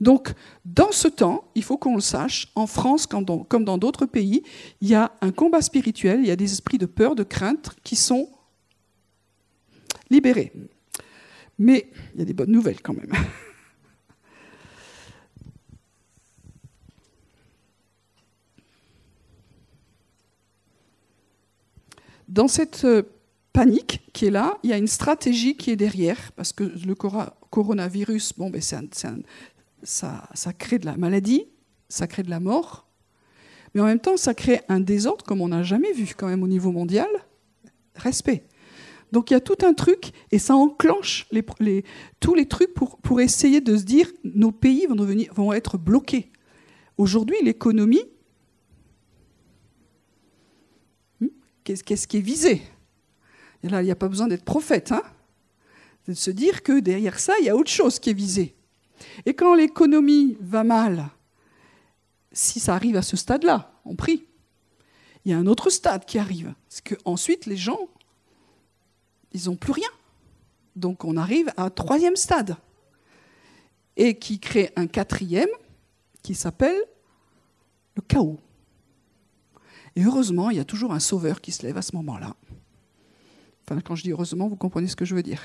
[0.00, 0.32] Donc,
[0.64, 3.24] dans ce temps, il faut qu'on le sache, en France comme
[3.64, 4.42] dans d'autres pays,
[4.80, 7.76] il y a un combat spirituel, il y a des esprits de peur, de crainte
[7.84, 8.28] qui sont
[10.08, 10.52] libérés.
[11.58, 13.12] Mais il y a des bonnes nouvelles quand même.
[22.28, 23.02] Dans cette euh,
[23.52, 26.94] panique qui est là, il y a une stratégie qui est derrière, parce que le
[26.94, 28.86] coronavirus, bon, ben c'est un,
[29.82, 31.46] ça, crée de la maladie,
[31.88, 32.88] ça crée de la mort,
[33.74, 36.42] mais en même temps, ça crée un désordre comme on n'a jamais vu quand même
[36.42, 37.08] au niveau mondial.
[37.94, 38.44] Respect.
[39.12, 41.28] Donc il y a tout un truc et ça enclenche
[42.20, 44.86] tous les trucs pour, essayer de se dire nos pays
[45.32, 46.30] vont, être bloqués.
[46.96, 48.04] Aujourd'hui, l'économie,
[51.20, 51.28] hmm,
[51.64, 52.62] qu'est-ce qui est visé?
[53.62, 54.92] Là, il n'y a pas besoin d'être prophète.
[54.92, 55.02] Hein
[56.10, 58.54] de se dire que derrière ça, il y a autre chose qui est visé.
[59.26, 61.08] Et quand l'économie va mal,
[62.32, 64.24] si ça arrive à ce stade-là, on prie,
[65.24, 66.54] il y a un autre stade qui arrive.
[66.68, 67.88] C'est qu'ensuite, les gens,
[69.32, 69.88] ils n'ont plus rien.
[70.76, 72.56] Donc on arrive à un troisième stade.
[73.96, 75.48] Et qui crée un quatrième
[76.22, 76.80] qui s'appelle
[77.96, 78.38] le chaos.
[79.96, 82.34] Et heureusement, il y a toujours un sauveur qui se lève à ce moment-là.
[83.64, 85.42] Enfin, quand je dis heureusement, vous comprenez ce que je veux dire.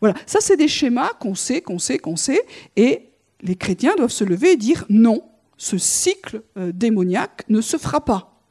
[0.00, 2.44] Voilà, ça c'est des schémas qu'on sait, qu'on sait, qu'on sait,
[2.76, 3.10] et
[3.42, 5.22] les chrétiens doivent se lever et dire non,
[5.56, 8.42] ce cycle euh, démoniaque ne se fera pas.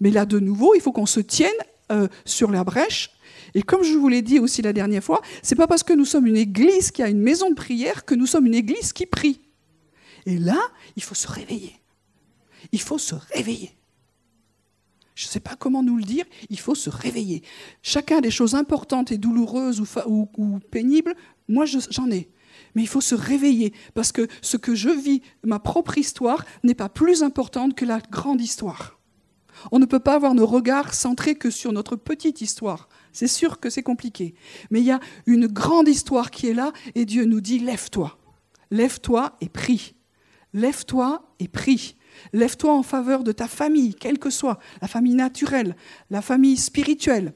[0.00, 1.50] Mais là, de nouveau, il faut qu'on se tienne
[1.90, 3.10] euh, sur la brèche.
[3.54, 6.04] Et comme je vous l'ai dit aussi la dernière fois, c'est pas parce que nous
[6.04, 9.06] sommes une église qui a une maison de prière que nous sommes une église qui
[9.06, 9.40] prie.
[10.26, 10.58] Et là,
[10.96, 11.74] il faut se réveiller.
[12.70, 13.72] Il faut se réveiller.
[15.14, 17.42] Je ne sais pas comment nous le dire, il faut se réveiller.
[17.82, 21.14] Chacun des choses importantes et douloureuses ou, ou pénibles,
[21.48, 22.30] moi j'en ai.
[22.74, 26.74] Mais il faut se réveiller, parce que ce que je vis, ma propre histoire, n'est
[26.74, 28.98] pas plus importante que la grande histoire.
[29.70, 32.88] On ne peut pas avoir nos regards centrés que sur notre petite histoire.
[33.12, 34.34] C'est sûr que c'est compliqué.
[34.70, 38.18] Mais il y a une grande histoire qui est là, et Dieu nous dit, lève-toi.
[38.70, 39.94] Lève-toi et prie.
[40.54, 41.96] Lève-toi et prie.
[42.32, 45.76] Lève-toi en faveur de ta famille, quelle que soit, la famille naturelle,
[46.10, 47.32] la famille spirituelle,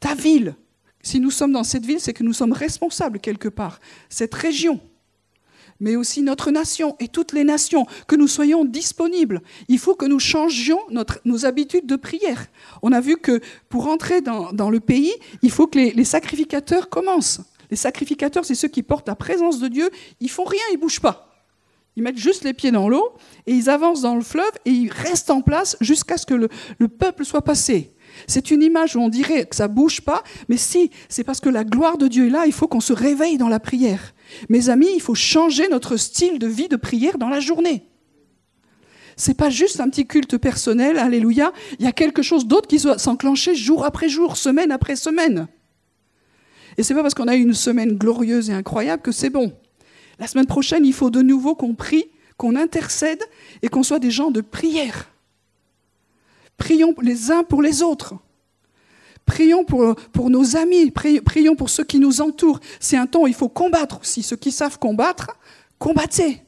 [0.00, 0.56] ta ville.
[1.02, 3.80] Si nous sommes dans cette ville, c'est que nous sommes responsables quelque part.
[4.08, 4.80] Cette région,
[5.80, 9.42] mais aussi notre nation et toutes les nations, que nous soyons disponibles.
[9.68, 10.80] Il faut que nous changions
[11.24, 12.46] nos habitudes de prière.
[12.82, 15.12] On a vu que pour entrer dans, le pays,
[15.42, 17.40] il faut que les, les sacrificateurs commencent.
[17.70, 19.90] Les sacrificateurs, c'est ceux qui portent la présence de Dieu.
[20.20, 21.25] Ils font rien, ils bougent pas.
[21.96, 23.14] Ils mettent juste les pieds dans l'eau
[23.46, 26.88] et ils avancent dans le fleuve et ils restent en place jusqu'à ce que le,
[26.88, 27.94] peuple soit passé.
[28.26, 31.48] C'est une image où on dirait que ça bouge pas, mais si, c'est parce que
[31.48, 34.14] la gloire de Dieu est là, il faut qu'on se réveille dans la prière.
[34.50, 37.88] Mes amis, il faut changer notre style de vie de prière dans la journée.
[39.16, 42.76] C'est pas juste un petit culte personnel, alléluia, il y a quelque chose d'autre qui
[42.76, 45.48] doit s'enclencher jour après jour, semaine après semaine.
[46.76, 49.54] Et c'est pas parce qu'on a eu une semaine glorieuse et incroyable que c'est bon.
[50.18, 53.22] La semaine prochaine, il faut de nouveau qu'on prie, qu'on intercède
[53.62, 55.10] et qu'on soit des gens de prière.
[56.56, 58.14] Prions les uns pour les autres.
[59.26, 62.60] Prions pour, nos amis, prions pour ceux qui nous entourent.
[62.78, 64.22] C'est un temps où il faut combattre aussi.
[64.22, 65.36] Ceux qui savent combattre,
[65.78, 66.45] combattez.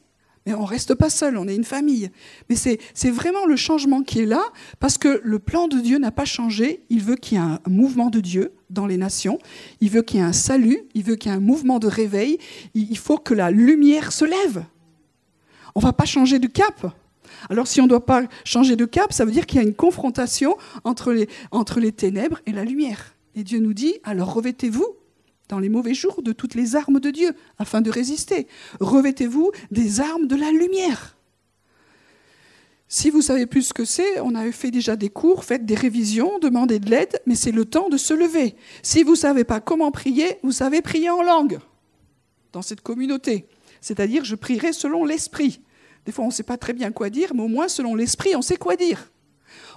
[0.53, 2.09] On ne reste pas seul, on est une famille.
[2.49, 4.41] Mais c'est vraiment le changement qui est là,
[4.79, 6.83] parce que le plan de Dieu n'a pas changé.
[6.89, 9.39] Il veut qu'il y ait un mouvement de Dieu dans les nations.
[9.81, 11.87] Il veut qu'il y ait un salut, il veut qu'il y ait un mouvement de
[11.87, 12.37] réveil.
[12.73, 14.63] Il faut que la lumière se lève.
[15.75, 16.93] On ne va pas changer de cap.
[17.49, 19.67] Alors si on ne doit pas changer de cap, ça veut dire qu'il y a
[19.67, 23.15] une confrontation entre les, entre les ténèbres et la lumière.
[23.35, 24.98] Et Dieu nous dit, alors revêtez-vous
[25.49, 28.47] dans les mauvais jours de toutes les armes de Dieu afin de résister.
[28.79, 31.17] Revêtez-vous des armes de la lumière.
[32.91, 35.75] Si vous savez plus ce que c'est, on a fait déjà des cours, faites des
[35.75, 38.55] révisions, demandez de l'aide, mais c'est le temps de se lever.
[38.81, 41.59] Si vous ne savez pas comment prier, vous savez prier en langue
[42.51, 43.45] dans cette communauté.
[43.79, 45.61] C'est-à-dire, je prierai selon l'esprit.
[46.05, 48.35] Des fois, on ne sait pas très bien quoi dire, mais au moins, selon l'esprit,
[48.35, 49.11] on sait quoi dire.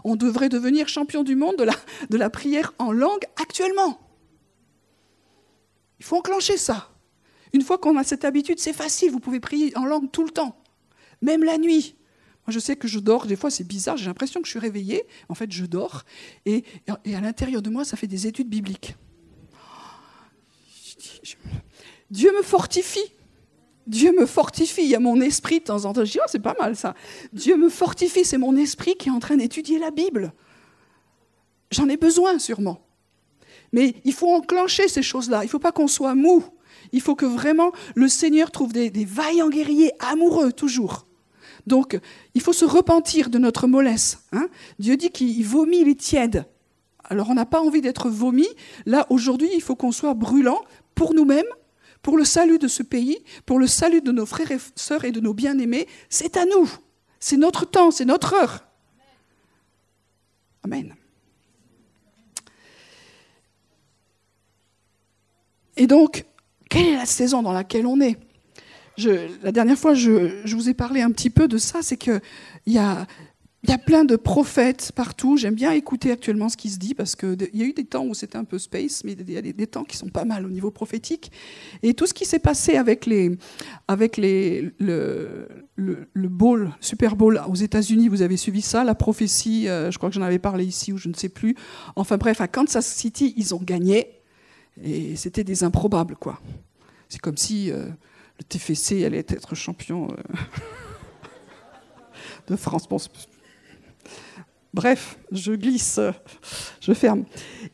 [0.05, 1.75] On devrait devenir champion du monde de la,
[2.09, 4.02] de la prière en langue actuellement.
[6.03, 6.89] Il faut enclencher ça.
[7.53, 10.31] Une fois qu'on a cette habitude, c'est facile, vous pouvez prier en langue tout le
[10.31, 10.61] temps,
[11.21, 11.95] même la nuit.
[12.45, 14.59] Moi, je sais que je dors, des fois c'est bizarre, j'ai l'impression que je suis
[14.59, 16.03] réveillée, en fait je dors,
[16.45, 18.97] et, à l'intérieur de moi, ça fait des études bibliques.
[22.11, 23.13] Dieu me fortifie.
[23.87, 24.83] Dieu me fortifie.
[24.83, 26.05] Il y a mon esprit de temps en temps.
[26.05, 26.95] Je dis, oh, c'est pas mal ça.
[27.33, 28.25] Dieu me fortifie.
[28.25, 30.33] C'est mon esprit qui est en train d'étudier la Bible.
[31.71, 32.85] J'en ai besoin sûrement.
[33.73, 35.43] Mais il faut enclencher ces choses-là.
[35.43, 36.45] Il ne faut pas qu'on soit mou.
[36.93, 41.07] Il faut que vraiment le Seigneur trouve des, vaillants guerriers amoureux toujours.
[41.67, 41.99] Donc,
[42.35, 44.25] il faut se repentir de notre mollesse.
[44.33, 44.49] Hein.
[44.79, 46.45] Dieu dit qu'il vomit les tièdes.
[47.05, 48.49] Alors, on n'a pas envie d'être vomi.
[48.85, 50.61] Là, aujourd'hui, il faut qu'on soit brûlant
[50.95, 51.47] pour nous-mêmes,
[52.03, 55.13] pour le salut de ce pays, pour le salut de nos frères et sœurs et
[55.13, 55.87] de nos bien-aimés.
[56.09, 56.71] C'est à nous.
[57.21, 58.65] C'est notre temps, c'est notre heure.
[60.65, 60.95] Amen.
[65.77, 66.25] Et donc,
[66.69, 68.17] quelle est la saison dans laquelle on est?
[69.43, 72.21] La dernière fois, je, vous ai parlé un petit peu de ça, c'est qu'il
[72.67, 73.07] y a,
[73.87, 75.37] plein de prophètes partout.
[75.39, 78.05] J'aime bien écouter actuellement ce qui se dit parce qu'il y a eu des temps
[78.05, 80.45] où c'était un peu space, mais il y a des, temps qui sont pas mal
[80.45, 81.33] au niveau prophétique.
[81.83, 83.37] Et tout ce qui s'est passé avec, les,
[83.89, 86.31] avec les, le, le, le
[86.81, 90.23] Super Bowl aux États-Unis, vous avez suivi ça, la prophétie, euh, je crois que j'en
[90.23, 91.57] avais parlé ici ou je ne sais plus.
[91.97, 94.22] Enfin bref, à Kansas City, ils ont gagné
[94.81, 96.41] et c'était des improbables, quoi.
[97.09, 97.71] C'est comme si.
[97.71, 97.89] Euh,
[98.39, 100.17] le TFC allait être champion euh,
[102.49, 102.89] de France.
[104.75, 106.01] bref, je glisse,
[106.81, 107.25] je ferme.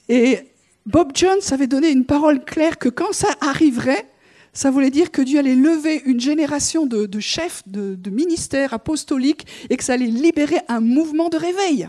[0.09, 0.41] Et
[0.85, 4.11] Bob Jones avait donné une parole claire que quand ça arriverait,
[4.53, 9.47] ça voulait dire que Dieu allait lever une génération de, chefs de, de ministères apostoliques
[9.71, 11.89] et que ça allait libérer un mouvement de réveil.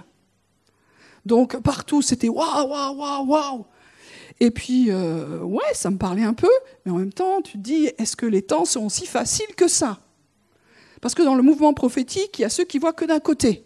[1.26, 3.66] Donc partout, c'était waouh, waouh, waouh, waouh.
[4.40, 6.52] Et puis, euh, ouais, ça me parlait un peu,
[6.86, 9.68] mais en même temps, tu te dis, est-ce que les temps sont si faciles que
[9.68, 10.00] ça?
[11.02, 13.66] Parce que dans le mouvement prophétique, il y a ceux qui voient que d'un côté.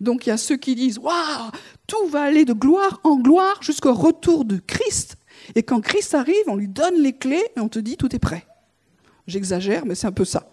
[0.00, 1.50] Donc il y a ceux qui disent, waouh,
[1.86, 5.16] tout va aller de gloire en gloire jusqu'au retour de Christ.
[5.54, 8.20] Et quand Christ arrive, on lui donne les clés et on te dit, tout est
[8.20, 8.46] prêt.
[9.26, 10.50] J'exagère, mais c'est un peu ça.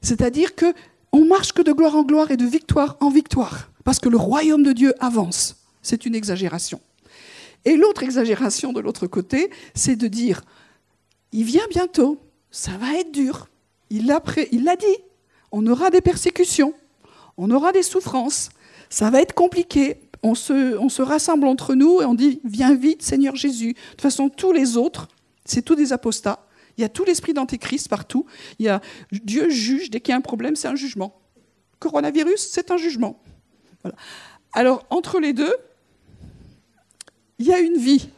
[0.00, 0.72] C'est-à-dire que
[1.12, 4.18] on marche que de gloire en gloire et de victoire en victoire, parce que le
[4.18, 5.56] royaume de Dieu avance.
[5.80, 6.80] C'est une exagération.
[7.68, 10.40] Et l'autre exagération de l'autre côté, c'est de dire,
[11.32, 12.18] il vient bientôt,
[12.50, 13.46] ça va être dur.
[13.90, 14.86] Il l'a dit,
[15.52, 16.72] on aura des persécutions,
[17.36, 18.48] on aura des souffrances,
[18.88, 20.00] ça va être compliqué.
[20.22, 23.74] On se, rassemble entre nous et on dit, viens vite Seigneur Jésus.
[23.74, 25.06] De toute façon, tous les autres,
[25.44, 26.46] c'est tous des apostats.
[26.78, 28.24] Il y a tout l'esprit d'antéchrist partout.
[29.12, 31.20] Dieu juge, dès qu'il y a un problème, c'est un jugement.
[31.80, 33.20] Coronavirus, c'est un jugement.
[34.54, 35.54] Alors, entre les deux,
[37.38, 38.08] il y a une vie.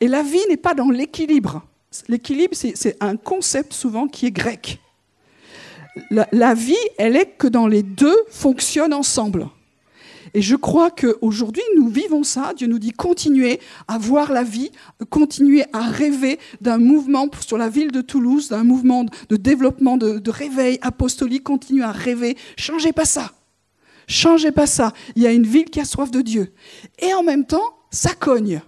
[0.00, 1.62] Et la vie n'est pas dans l'équilibre.
[2.08, 4.80] L'équilibre, c'est un concept souvent qui est grec.
[6.10, 9.48] La, vie, elle est que dans les deux fonctionnent ensemble.
[10.36, 12.52] Et je crois qu'aujourd'hui, nous vivons ça.
[12.56, 14.72] Dieu nous dit continuez à voir la vie,
[15.08, 20.18] continuez à rêver d'un mouvement sur la ville de Toulouse, d'un mouvement de développement, de,
[20.18, 21.44] de réveil apostolique.
[21.44, 22.36] Continuez à rêver.
[22.56, 23.30] Changez pas ça.
[24.08, 24.92] Changez pas ça.
[25.14, 26.52] Il y a une ville qui a soif de Dieu.
[26.98, 28.60] Et en même temps, ça cogne.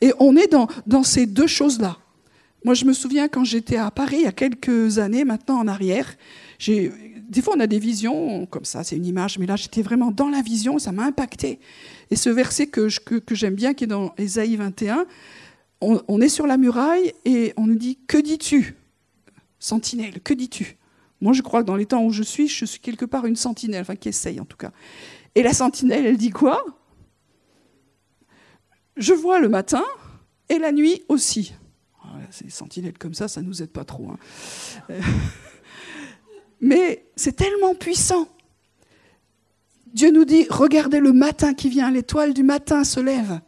[0.00, 1.98] Et on est dans, ces deux choses-là.
[2.64, 5.68] Moi, je me souviens quand j'étais à Paris, il y a quelques années maintenant en
[5.68, 6.16] arrière,
[6.68, 10.10] des fois on a des visions comme ça, c'est une image, mais là j'étais vraiment
[10.10, 11.58] dans la vision, ça m'a impacté.
[12.10, 15.06] Et ce verset que, que, j'aime bien, qui est dans Ésaïe 21,
[15.80, 18.74] on, on, est sur la muraille et on nous dit Que dis-tu
[19.58, 20.76] Sentinelle, que dis-tu?
[21.22, 23.36] Moi je crois que dans les temps où je suis, je suis quelque part une
[23.36, 24.72] sentinelle, enfin qui essaye en tout cas.
[25.34, 26.62] Et la sentinelle, elle dit quoi?
[28.96, 29.84] Je vois le matin
[30.48, 31.54] et la nuit aussi.
[32.02, 34.10] Ah, ces sentinelles comme ça, ça ne nous aide pas trop.
[34.10, 34.94] Hein.
[36.60, 38.28] Mais c'est tellement puissant.
[39.86, 43.40] Dieu nous dit, regardez le matin qui vient, l'étoile du matin se lève.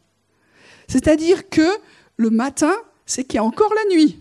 [0.88, 1.68] C'est-à-dire que
[2.16, 2.74] le matin,
[3.06, 4.18] c'est qu'il y a encore la nuit.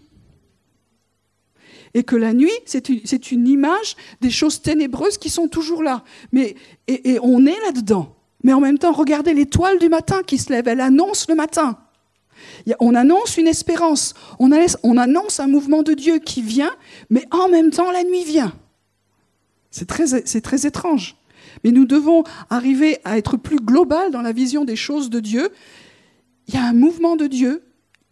[1.93, 2.87] Et que la nuit, c'est
[3.31, 6.03] une, image des choses ténébreuses qui sont toujours là.
[6.31, 6.55] Mais,
[6.87, 8.15] et on est là-dedans.
[8.43, 11.77] Mais en même temps, regardez l'étoile du matin qui se lève, elle annonce le matin.
[12.79, 16.71] On annonce une espérance, on annonce un mouvement de Dieu qui vient,
[17.09, 18.53] mais en même temps, la nuit vient.
[19.69, 21.15] C'est très, très étrange.
[21.63, 25.49] Mais nous devons arriver à être plus global dans la vision des choses de Dieu.
[26.47, 27.63] Il y a un mouvement de Dieu,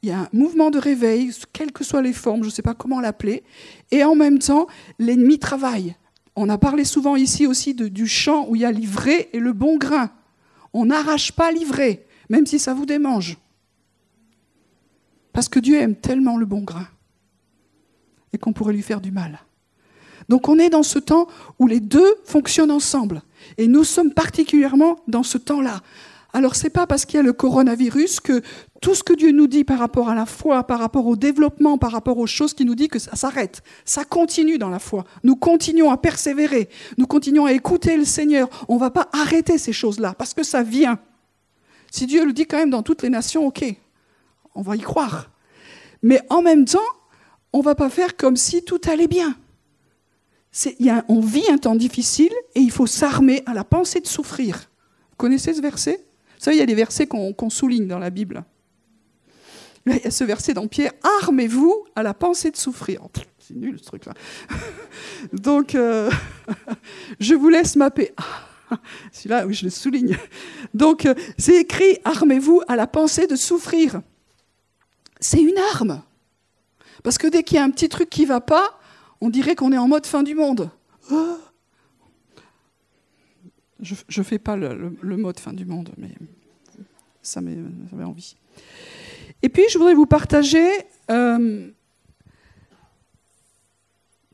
[0.01, 2.61] il y a un mouvement de réveil, quelles que soient les formes, je ne sais
[2.61, 3.43] pas comment l'appeler,
[3.91, 5.95] et en même temps, l'ennemi travaille.
[6.35, 9.51] On a parlé souvent ici aussi du champ où il y a l'ivraie et le
[9.51, 10.11] bon grain.
[10.73, 13.37] On n'arrache pas l'ivraie, même si ça vous démange.
[15.33, 16.87] Parce que Dieu aime tellement le bon grain
[18.33, 19.39] et qu'on pourrait lui faire du mal.
[20.27, 21.27] Donc on est dans ce temps
[21.57, 23.21] où les deux fonctionnent ensemble.
[23.57, 25.81] Et nous sommes particulièrement dans ce temps-là.
[26.31, 28.41] Alors c'est pas parce qu'il y a le coronavirus que
[28.81, 31.77] tout ce que Dieu nous dit par rapport à la foi, par rapport au développement,
[31.77, 33.63] par rapport aux choses qui nous dit que ça s'arrête.
[33.83, 35.05] Ça continue dans la foi.
[35.23, 36.69] Nous continuons à persévérer.
[36.97, 38.47] Nous continuons à écouter le Seigneur.
[38.69, 40.99] On va pas arrêter ces choses-là parce que ça vient.
[41.91, 43.65] Si Dieu le dit quand même dans toutes les nations, ok,
[44.53, 45.31] on va y croire.
[46.03, 46.79] Mais en même temps,
[47.53, 49.35] on va pas faire comme si tout allait bien.
[51.07, 54.69] On vit un temps difficile et il faut s'armer à la pensée de souffrir.
[55.09, 56.05] Vous connaissez ce verset?
[56.43, 58.43] Savez, il y a des versets qu'on souligne dans la Bible.
[59.85, 63.01] il y a ce verset dans Pierre Armez-vous à la pensée de souffrir.
[63.39, 64.13] C'est nul ce truc-là.
[65.33, 66.09] Donc, euh,
[67.19, 68.13] je vous laisse ma paix.
[69.11, 70.17] Celui-là, oui, je le souligne.
[70.73, 74.01] Donc, euh, c'est écrit Armez-vous à la pensée de souffrir.
[75.19, 76.01] C'est une arme.
[77.03, 78.79] Parce que dès qu'il y a un petit truc qui ne va pas,
[79.21, 80.69] on dirait qu'on est en mode fin du monde.
[81.11, 81.37] Oh
[83.81, 86.11] je ne fais pas le, mode fin du monde, mais
[87.21, 88.35] ça m'avait envie.
[89.41, 90.67] Et puis, je voudrais vous partager
[91.09, 91.69] euh,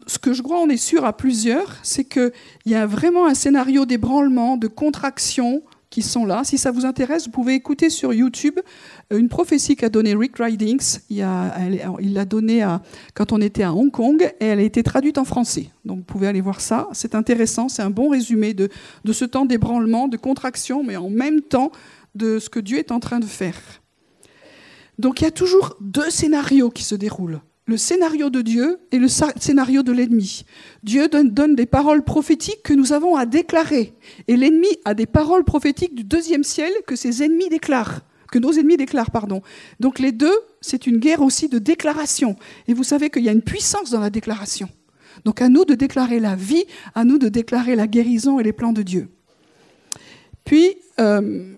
[0.07, 2.31] ce que je crois, on est sûr à plusieurs, c'est qu'il
[2.65, 5.63] y a vraiment un scénario d'ébranlement, de contraction,
[6.01, 6.43] sont là.
[6.43, 8.59] Si ça vous intéresse, vous pouvez écouter sur YouTube
[9.11, 10.99] euh, une prophétie qu'a donnée Rick Ridings.
[11.09, 12.65] Il l'a donnée
[13.13, 15.69] quand on était à Hong Kong et elle a été traduite en français.
[15.83, 16.87] Donc vous pouvez aller voir ça.
[16.93, 18.69] C'est intéressant, c'est un bon résumé de,
[19.03, 21.71] de ce temps d'ébranlement, de contraction, mais en même temps
[22.15, 23.59] de ce que Dieu est en train de faire.
[24.99, 27.41] Donc il y a toujours deux scénarios qui se déroulent.
[27.67, 30.45] Le scénario de Dieu et le scénario de l'ennemi.
[30.83, 33.93] Dieu donne, des paroles prophétiques que nous avons à déclarer.
[34.27, 36.93] Et l'ennemi a des paroles prophétiques du deuxième ciel que
[38.39, 39.41] nos ennemis déclarent, pardon.
[39.79, 42.35] Donc les deux, c'est une guerre aussi de déclaration.
[42.67, 44.69] Et vous savez qu'il y a une puissance dans la déclaration.
[45.23, 48.53] Donc à nous de déclarer la vie, à nous de déclarer la guérison et les
[48.53, 49.09] plans de Dieu.
[50.43, 51.55] Puis, euh,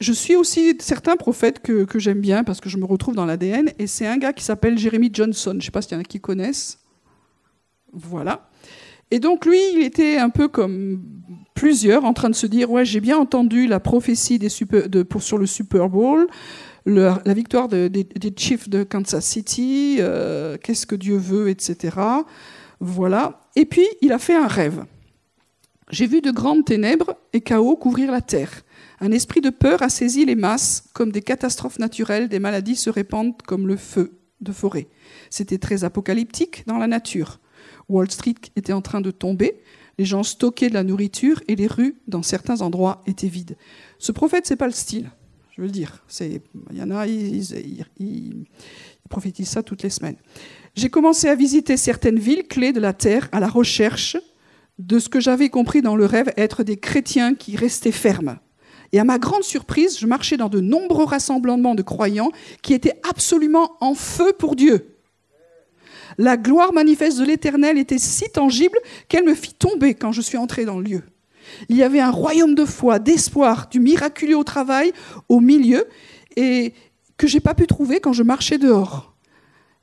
[0.00, 3.70] je suis aussi certains prophètes que, j'aime bien parce que je me retrouve dans l'ADN,
[3.78, 5.52] et c'est un gars qui s'appelle Jeremy Johnson.
[5.52, 6.78] Je ne sais pas s'il y en a qui connaissent.
[7.92, 8.48] Voilà.
[9.10, 11.00] Et donc lui, il était un peu comme
[11.54, 14.40] plusieurs en train de se dire, ouais, j'ai bien entendu la prophétie
[15.20, 16.26] sur le Super Bowl,
[16.86, 21.96] la victoire des Chiefs de Kansas City, euh, qu'est-ce que Dieu veut, etc.
[22.80, 23.40] Voilà.
[23.54, 24.84] Et puis, il a fait un rêve.
[25.90, 28.64] J'ai vu de grandes ténèbres et chaos couvrir la terre.
[29.04, 32.88] Un esprit de peur a saisi les masses, comme des catastrophes naturelles, des maladies se
[32.88, 34.88] répandent comme le feu de forêt.
[35.28, 37.38] C'était très apocalyptique dans la nature.
[37.90, 39.60] Wall Street était en train de tomber,
[39.98, 43.58] les gens stockaient de la nourriture et les rues, dans certains endroits, étaient vides.
[43.98, 45.10] Ce prophète, c'est pas le style,
[45.54, 46.02] je veux le dire.
[46.18, 46.40] Il
[46.72, 48.46] y en a, ils,
[49.10, 50.16] prophétisent ça toutes les semaines.
[50.76, 54.16] J'ai commencé à visiter certaines villes clés de la terre à la recherche
[54.78, 58.38] de ce que j'avais compris dans le rêve être des chrétiens qui restaient fermes.
[58.94, 62.30] Et à ma grande surprise, je marchais dans de nombreux rassemblements de croyants
[62.62, 64.94] qui étaient absolument en feu pour Dieu.
[66.16, 68.78] La gloire manifeste de l'Éternel était si tangible
[69.08, 71.02] qu'elle me fit tomber quand je suis entré dans le lieu.
[71.68, 74.92] Il y avait un royaume de foi, d'espoir, du miraculeux au travail,
[75.28, 75.88] au milieu,
[76.36, 76.72] et
[77.16, 79.12] que j'ai pas pu trouver quand je marchais dehors.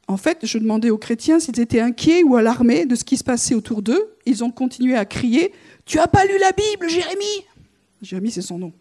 [0.07, 3.26] En fait, je demandais aux chrétiens s'ils étaient inquiets ou alarmés de ce qui se
[3.26, 4.16] passait autour d'eux.
[4.26, 5.51] Ils ont continué à crier
[5.86, 7.45] Tu as pas lu la Bible, Jérémie?
[8.02, 8.74] Jérémie, c'est son nom.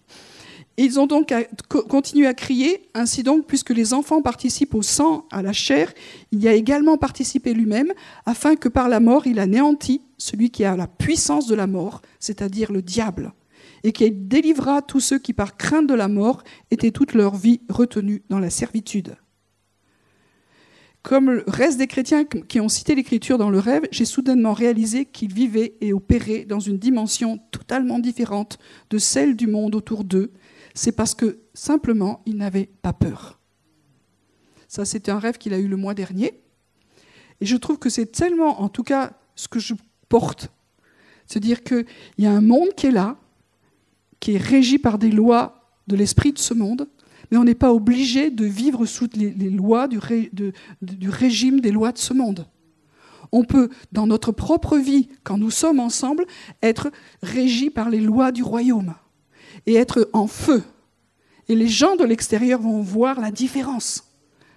[0.78, 1.34] ils ont donc
[1.68, 5.92] continué à crier, ainsi donc, puisque les enfants participent au sang, à la chair,
[6.32, 7.92] il y a également participé lui-même,
[8.24, 12.00] afin que par la mort il anéantit celui qui a la puissance de la mort,
[12.18, 13.32] c'est-à-dire le diable,
[13.84, 17.60] et qu'il délivra tous ceux qui, par crainte de la mort, étaient toute leur vie
[17.68, 19.16] retenus dans la servitude.
[21.02, 25.06] Comme le reste des chrétiens qui ont cité l'écriture dans le rêve, j'ai soudainement réalisé
[25.06, 28.58] qu'ils vivaient et opéraient dans une dimension totalement différente
[28.90, 30.32] de celle du monde autour d'eux.
[30.74, 33.40] C'est parce que simplement, ils n'avaient pas peur.
[34.68, 36.40] Ça, c'était un rêve qu'il a eu le mois dernier.
[37.40, 39.74] Et je trouve que c'est tellement, en tout cas, ce que je
[40.08, 40.48] porte.
[41.26, 41.86] Se dire qu'il
[42.18, 43.16] y a un monde qui est là,
[44.20, 46.88] qui est régi par des lois de l'esprit de ce monde,
[47.30, 49.98] mais on n'est pas obligé de vivre sous les, lois du,
[51.08, 52.46] régime des lois de ce monde.
[53.32, 56.24] On peut, dans notre propre vie, quand nous sommes ensemble,
[56.62, 56.90] être
[57.22, 58.94] régis par les lois du royaume
[59.66, 60.62] et être en feu.
[61.48, 64.04] Et les gens de l'extérieur vont voir la différence.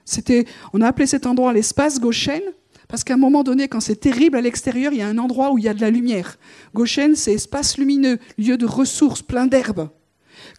[0.06, 2.42] C'était, on a appelé cet endroit l'espace Goshen,
[2.88, 5.52] parce qu'à un moment donné, quand c'est terrible à l'extérieur, il y a un endroit
[5.52, 6.38] où il y a de la lumière.
[6.74, 9.90] Goshen, c'est espace lumineux, lieu de ressources, plein d'herbes.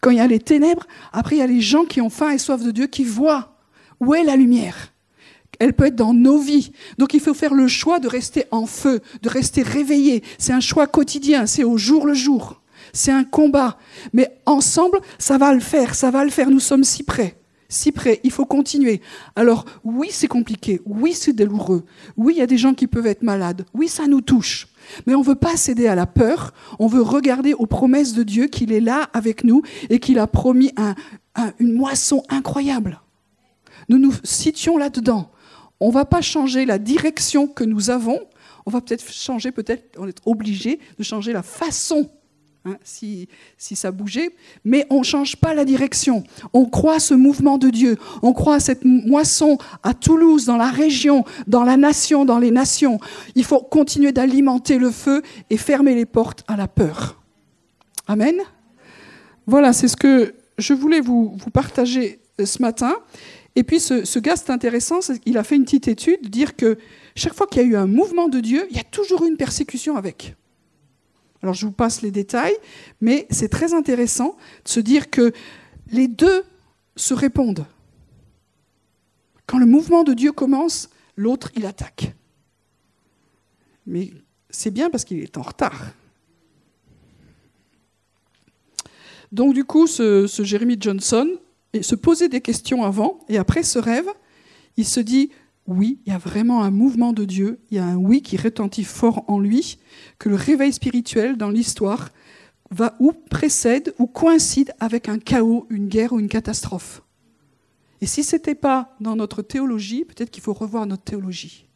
[0.04, 2.28] Quand il y a les ténèbres, après il y a les gens qui ont faim
[2.28, 3.56] et soif de Dieu qui voient
[4.00, 4.92] où est la lumière.
[5.58, 6.72] Elle peut être dans nos vies.
[6.98, 10.22] Donc il faut faire le choix de rester en feu, de rester réveillé.
[10.36, 12.60] C'est un choix quotidien, c'est au jour le jour.
[12.92, 13.78] C'est un combat.
[14.12, 16.50] Mais ensemble, ça va le faire, ça va le faire.
[16.50, 17.38] Nous sommes si près
[17.70, 19.00] si près, il faut continuer.
[19.36, 21.84] Alors oui, c'est compliqué, oui, c'est douloureux,
[22.16, 24.68] oui, il y a des gens qui peuvent être malades, oui, ça nous touche.
[25.06, 28.22] Mais on ne veut pas céder à la peur, on veut regarder aux promesses de
[28.22, 30.72] Dieu qu'il est là avec nous et qu'il a promis
[31.58, 33.00] une moisson incroyable.
[33.88, 35.30] Nous nous situons là-dedans.
[35.80, 38.20] On ne va pas changer la direction que nous avons,
[38.66, 42.08] on va peut-être changer, peut-être on est obligé de changer la façon
[42.66, 44.30] Hein, si, ça bougeait,
[44.64, 46.24] mais on ne change pas la direction.
[46.54, 51.26] On croit ce mouvement de Dieu, on croit cette moisson à Toulouse, dans la région,
[51.46, 53.00] dans la nation, dans les nations.
[53.34, 57.20] Il faut continuer d'alimenter le feu et fermer les portes à la peur.
[58.06, 58.36] Amen.
[59.46, 62.96] Voilà, c'est ce que je voulais vous, vous partager euh, ce matin.
[63.56, 66.78] Et puis ce, ce gars, c'est intéressant, il a fait une petite étude, dire que
[67.14, 69.28] chaque fois qu'il y a eu un mouvement de Dieu, il y a toujours eu
[69.28, 70.34] une persécution avec.
[71.44, 72.56] Alors je vous passe les détails,
[73.02, 75.34] mais c'est très intéressant de se dire que
[75.90, 76.42] les deux
[76.96, 77.66] se répondent.
[79.44, 80.88] Quand le mouvement de Dieu commence,
[81.18, 82.14] l'autre, il attaque.
[83.86, 84.10] Mais
[84.48, 85.92] c'est bien parce qu'il est en retard.
[89.30, 91.28] Donc du coup, ce, ce Jeremy Johnson
[91.78, 94.08] se posait des questions avant, et après ce rêve,
[94.78, 95.28] il se dit,
[95.66, 98.36] oui, il y a vraiment un mouvement de Dieu, il y a un oui qui
[98.36, 99.78] retentit fort en lui,
[100.18, 102.10] que le réveil spirituel dans l'histoire
[102.70, 107.02] va ou précède ou coïncide avec un chaos, une guerre ou une catastrophe.
[108.00, 111.66] Et si ce n'était pas dans notre théologie, peut-être qu'il faut revoir notre théologie.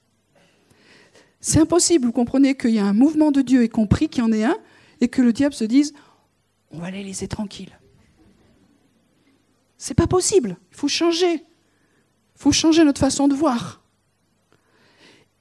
[1.40, 4.26] C'est impossible, vous comprenez qu'il y a un mouvement de Dieu et compris qu'il y
[4.26, 4.56] en ait un,
[5.00, 5.94] et que le diable se dise
[6.70, 7.78] on va les laisser tranquilles.
[9.78, 10.56] C'est pas possible.
[10.70, 11.44] Il faut changer.
[12.38, 13.82] Il faut changer notre façon de voir.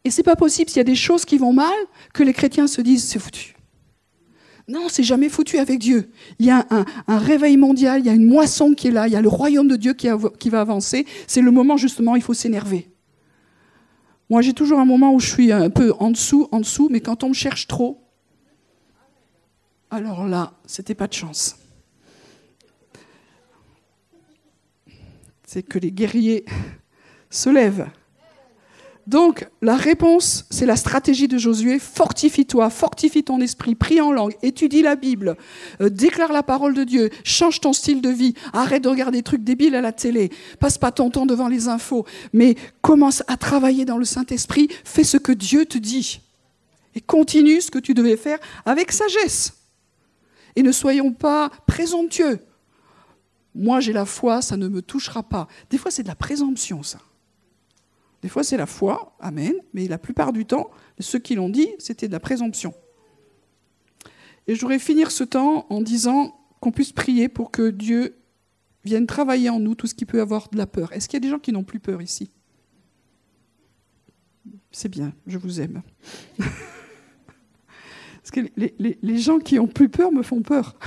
[0.03, 1.75] Et c'est pas possible s'il y a des choses qui vont mal
[2.13, 3.55] que les chrétiens se disent c'est foutu.
[4.67, 6.11] Non, c'est jamais foutu avec Dieu.
[6.39, 9.13] Il y a un, réveil mondial, il y a une moisson qui est là, il
[9.13, 11.05] y a le royaume de Dieu qui, va avancer.
[11.27, 12.89] C'est le moment justement il faut s'énerver.
[14.29, 16.99] Moi, j'ai toujours un moment où je suis un peu en dessous, en dessous, mais
[16.99, 18.01] quand on me cherche trop,
[19.89, 21.57] alors là, c'était pas de chance.
[25.45, 26.43] C'est que les guerriers
[27.29, 27.87] se lèvent.
[29.07, 31.79] Donc, la réponse, c'est la stratégie de Josué.
[31.79, 35.37] Fortifie-toi, fortifie ton esprit, prie en langue, étudie la Bible,
[35.79, 39.23] euh, déclare la parole de Dieu, change ton style de vie, arrête de regarder des
[39.23, 43.37] trucs débiles à la télé, passe pas ton temps devant les infos, mais commence à
[43.37, 46.19] travailler dans le Saint-Esprit, fais ce que Dieu te dit.
[46.93, 49.53] Et continue ce que tu devais faire avec sagesse
[50.57, 52.39] et ne soyons pas présomptueux.
[53.55, 55.47] Moi, j'ai la foi, ça ne me touchera pas.
[55.69, 56.99] Des fois, c'est de la présomption, ça.
[58.27, 60.69] Des fois, c'est la foi, amen, mais la plupart du temps,
[60.99, 62.73] ceux qui l'ont dit, c'était de la présomption.
[64.47, 68.17] Et je voudrais finir ce temps en disant qu'on puisse prier pour que Dieu
[68.83, 70.91] vienne travailler en nous tout ce qui peut avoir de la peur.
[70.91, 72.29] Est-ce qu'il y a des gens qui n'ont plus peur ici?
[74.71, 75.81] C'est bien, je vous aime.
[76.37, 80.77] Parce que les, gens qui ont plus peur me font peur.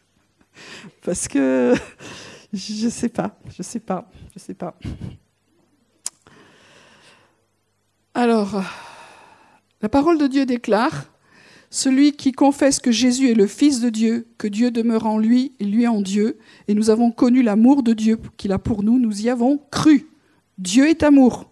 [1.04, 1.72] Parce que
[2.52, 4.76] je ne sais pas, je ne sais pas, je ne sais pas.
[8.22, 8.62] Alors,
[9.80, 11.06] la parole de Dieu déclare
[11.70, 15.52] celui qui confesse que Jésus est le Fils de Dieu, que Dieu demeure en lui
[15.58, 16.36] et lui en Dieu,
[16.68, 20.06] et nous avons connu l'amour de Dieu qu'il a pour nous, nous y avons cru.
[20.58, 21.50] Dieu est amour.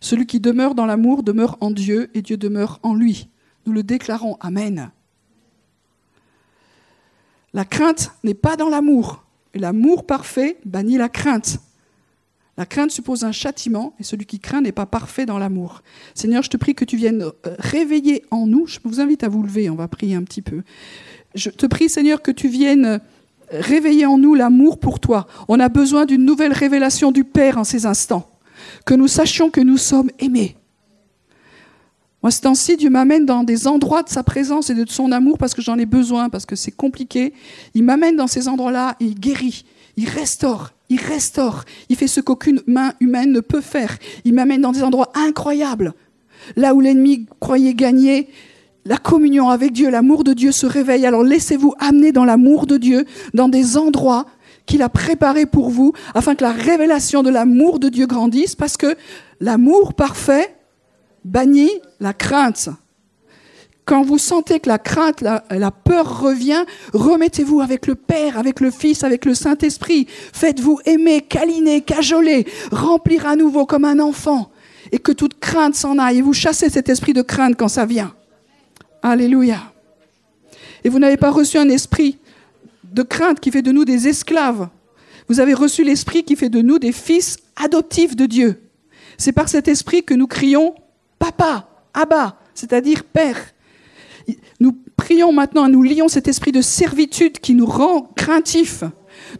[0.00, 3.28] Celui qui demeure dans l'amour demeure en Dieu et Dieu demeure en lui.
[3.64, 4.36] Nous le déclarons.
[4.40, 4.90] Amen.
[7.54, 9.22] La crainte n'est pas dans l'amour.
[9.54, 11.60] L'amour parfait bannit la crainte.
[12.58, 15.82] La crainte suppose un châtiment, et celui qui craint n'est pas parfait dans l'amour.
[16.14, 18.66] Seigneur, je te prie que tu viennes euh, réveiller en nous.
[18.66, 20.62] Je vous invite à vous lever, on va prier un petit peu.
[21.34, 23.00] Je te prie, Seigneur, que tu viennes
[23.52, 25.26] réveiller en nous l'amour pour toi.
[25.48, 28.28] On a besoin d'une nouvelle révélation du Père en ces instants.
[28.84, 30.56] Que nous sachions que nous sommes aimés.
[32.22, 35.38] Moi, ce temps-ci, Dieu m'amène dans des endroits de sa présence et de son amour
[35.38, 37.32] parce que j'en ai besoin, parce que c'est compliqué.
[37.74, 39.64] Il m'amène dans ces endroits-là il guérit,
[39.96, 41.64] il restaure, il restaure.
[41.88, 43.96] Il fait ce qu'aucune main humaine ne peut faire.
[44.24, 45.94] Il m'amène dans des endroits incroyables.
[46.56, 48.28] Là où l'ennemi croyait gagner,
[48.84, 51.06] la communion avec Dieu, l'amour de Dieu se réveille.
[51.06, 54.26] Alors laissez-vous amener dans l'amour de Dieu, dans des endroits
[54.66, 58.76] qu'il a préparés pour vous, afin que la révélation de l'amour de Dieu grandisse, parce
[58.76, 58.94] que
[59.40, 60.54] l'amour parfait,
[61.24, 61.70] bannit
[62.00, 62.68] la crainte.
[63.84, 68.70] Quand vous sentez que la crainte, la, peur revient, remettez-vous avec le Père, avec le
[68.70, 70.06] Fils, avec le Saint-Esprit.
[70.08, 74.50] Faites-vous aimer, câliner, cajoler, remplir à nouveau comme un enfant.
[74.92, 76.18] Et que toute crainte s'en aille.
[76.18, 78.14] Et vous chassez cet esprit de crainte quand ça vient.
[79.02, 79.72] Alléluia.
[80.84, 82.18] Et vous n'avez pas reçu un esprit
[82.84, 84.68] de crainte qui fait de nous des esclaves.
[85.28, 88.60] Vous avez reçu l'esprit qui fait de nous des fils adoptifs de Dieu.
[89.18, 90.74] C'est par cet esprit que nous crions
[91.18, 93.38] Papa, Abba, c'est-à-dire Père.
[94.60, 98.84] Nous prions maintenant, nous lions cet esprit de servitude qui nous rend craintifs.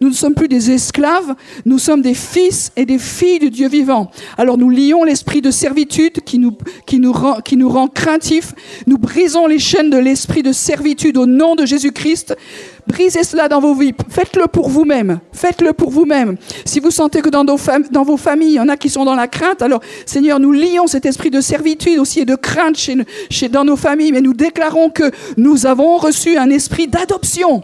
[0.00, 1.34] Nous ne sommes plus des esclaves,
[1.64, 4.10] nous sommes des fils et des filles de Dieu vivant.
[4.38, 8.54] Alors nous lions l'esprit de servitude qui nous, qui nous, rend, qui nous rend craintifs.
[8.86, 12.36] Nous brisons les chaînes de l'esprit de servitude au nom de Jésus-Christ.
[12.86, 13.94] Brisez cela dans vos vies.
[14.08, 15.20] Faites-le pour vous-même.
[15.32, 16.36] Faites-le pour vous-même.
[16.64, 19.14] Si vous sentez que dans, dans, vos familles, il y en a qui sont dans
[19.14, 22.76] la crainte, alors Seigneur, nous lions cet esprit de servitude aussi et de crainte
[23.50, 27.62] dans nos familles, mais nous déclarons que nous avons reçu un esprit d'adoption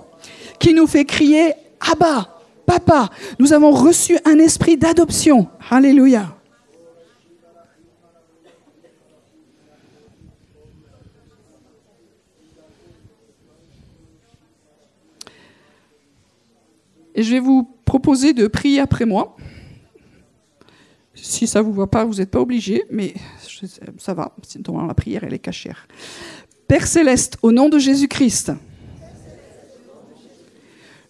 [0.59, 3.11] qui nous fait crier Abba, Papa.
[3.39, 5.49] Nous avons reçu un esprit d'adoption.
[5.71, 6.35] Alléluia.
[17.15, 19.37] Et je vais vous proposer de prier après moi.
[21.15, 23.13] Si ça ne vous voit pas, vous n'êtes pas obligé, mais
[23.99, 24.37] ça va.
[24.47, 25.89] Sinon, la prière, elle est cachère.
[26.69, 28.53] Père céleste, au nom de Jésus-Christ,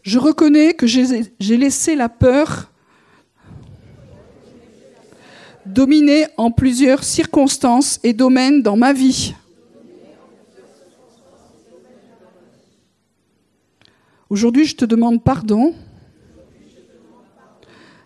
[0.09, 2.73] je reconnais que j'ai laissé la peur
[5.67, 9.35] dominer en plusieurs circonstances et domaines dans ma vie.
[14.31, 15.75] Aujourd'hui, je te demande pardon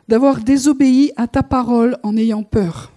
[0.09, 2.91] d'avoir désobéi à ta parole en ayant peur.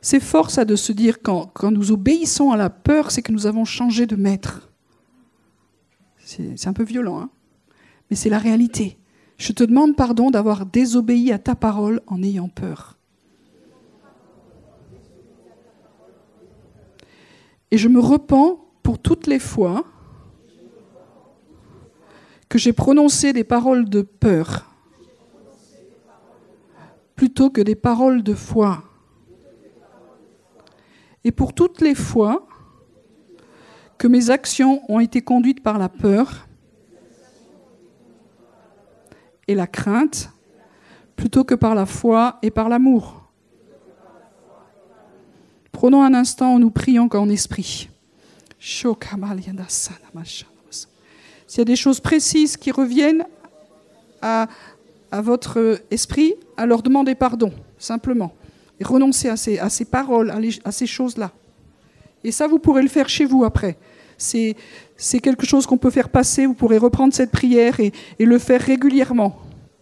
[0.00, 3.32] C'est fort ça de se dire quand, quand nous obéissons à la peur, c'est que
[3.32, 4.65] nous avons changé de maître.
[6.26, 7.30] C'est un peu violent, hein
[8.10, 8.98] mais c'est la réalité.
[9.38, 12.96] Je te demande pardon d'avoir désobéi à ta parole en ayant peur.
[17.70, 19.84] Et je me repens pour toutes les fois
[22.48, 24.72] que j'ai prononcé des paroles de peur
[27.14, 28.82] plutôt que des paroles de foi.
[31.24, 32.46] Et pour toutes les fois
[33.98, 36.46] que mes actions ont été conduites par la peur
[39.48, 40.30] et la crainte
[41.16, 43.22] plutôt que par la foi et par l'amour.
[45.72, 47.88] Prenons un instant où nous prions en esprit.
[51.46, 53.24] S'il y a des choses précises qui reviennent
[54.22, 54.48] à,
[55.10, 58.32] à, votre esprit, alors demandez pardon, simplement.
[58.80, 60.32] Et renoncez à ces, à ces paroles,
[60.64, 61.30] à, ces choses-là.
[62.26, 63.76] Et ça, vous pourrez le faire chez vous après.
[64.18, 64.56] C'est,
[65.22, 66.44] quelque chose qu'on peut faire passer.
[66.44, 69.38] Vous pourrez reprendre cette prière et, le faire régulièrement.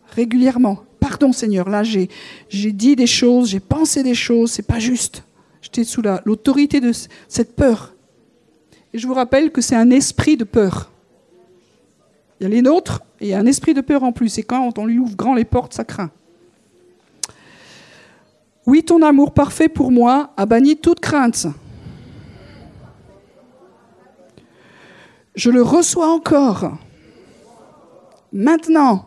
[0.08, 0.80] Régulièrement.
[1.00, 2.10] Pardon, Seigneur, là, j'ai,
[2.50, 5.24] dit des choses, j'ai pensé des choses, c'est pas juste.
[5.62, 6.92] J'étais sous l'autorité de
[7.28, 7.94] cette peur.
[8.92, 10.90] Et je vous rappelle que c'est un esprit de peur.
[12.38, 14.36] Il y a les nôtres et un esprit de peur en plus.
[14.36, 16.10] Et quand on lui ouvre grand les portes, ça craint.
[18.66, 21.46] Oui, ton amour parfait pour moi a banni toute crainte.
[25.34, 26.72] Je le reçois encore.
[28.32, 29.06] Maintenant.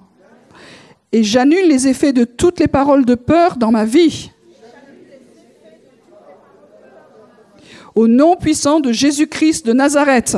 [1.12, 4.32] Et j'annule les effets de toutes les paroles de peur dans ma vie.
[7.98, 10.38] au nom puissant de Jésus-Christ de Nazareth.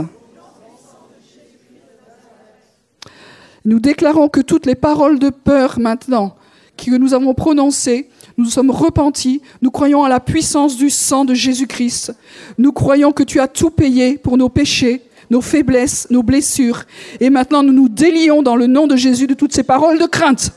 [3.66, 6.38] Nous déclarons que toutes les paroles de peur maintenant
[6.78, 11.34] que nous avons prononcées, nous sommes repentis, nous croyons à la puissance du sang de
[11.34, 12.14] Jésus-Christ,
[12.58, 16.84] nous croyons que tu as tout payé pour nos péchés, nos faiblesses, nos blessures,
[17.19, 20.05] et maintenant nous nous délions dans le nom de Jésus de toutes ces paroles de
[20.05, 20.51] crainte.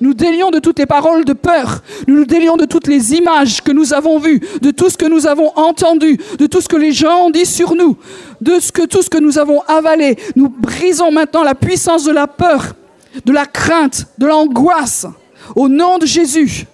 [0.00, 1.82] Nous délions de toutes les paroles de peur.
[2.06, 5.06] Nous nous délions de toutes les images que nous avons vues, de tout ce que
[5.06, 7.96] nous avons entendu, de tout ce que les gens ont dit sur nous,
[8.40, 10.16] de tout ce que nous avons avalé.
[10.34, 12.74] Nous brisons maintenant la puissance de la peur,
[13.24, 15.06] de la crainte, de l'angoisse.
[15.54, 16.66] Au nom de Jésus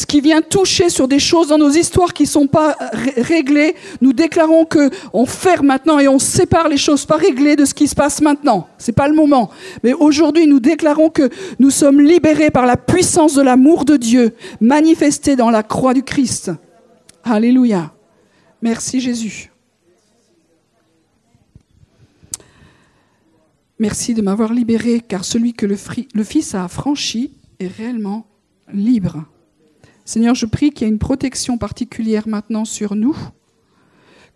[0.00, 2.74] ce qui vient toucher sur des choses dans nos histoires qui ne sont pas
[3.18, 7.66] réglées, nous déclarons que on ferme maintenant et on sépare les choses pas réglées de
[7.66, 8.66] ce qui se passe maintenant.
[8.78, 9.50] C'est pas le moment.
[9.82, 11.28] Mais aujourd'hui, nous déclarons que
[11.58, 16.02] nous sommes libérés par la puissance de l'amour de Dieu manifesté dans la croix du
[16.02, 16.50] Christ.
[17.22, 17.92] Alléluia.
[18.62, 19.52] Merci Jésus.
[23.78, 25.76] Merci de m'avoir libéré, car celui que le,
[26.14, 28.26] le Fils a affranchi est réellement
[28.72, 29.26] libre.
[30.10, 33.16] Seigneur, je prie qu'il y ait une protection particulière maintenant sur nous,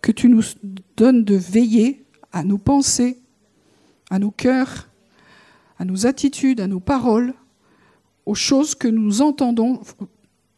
[0.01, 0.41] que tu nous
[0.95, 3.19] donnes de veiller à nos pensées,
[4.09, 4.87] à nos cœurs,
[5.77, 7.33] à nos attitudes, à nos paroles,
[8.25, 9.81] aux choses que nous entendons.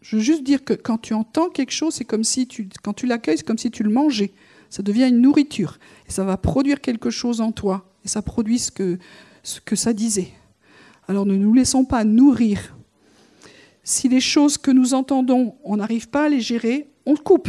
[0.02, 2.94] Je veux juste dire que quand tu entends quelque chose, c'est comme si tu, quand
[2.94, 4.34] tu l'accueilles, c'est comme si tu le mangeais.
[4.70, 8.60] Ça devient une nourriture et ça va produire quelque chose en toi et ça produit
[8.60, 9.00] ce que,
[9.42, 10.30] ce que ça disait.
[11.08, 12.77] Alors ne nous laissons pas nourrir
[13.88, 17.48] si les choses que nous entendons, on n'arrive pas à les gérer, on le coupe.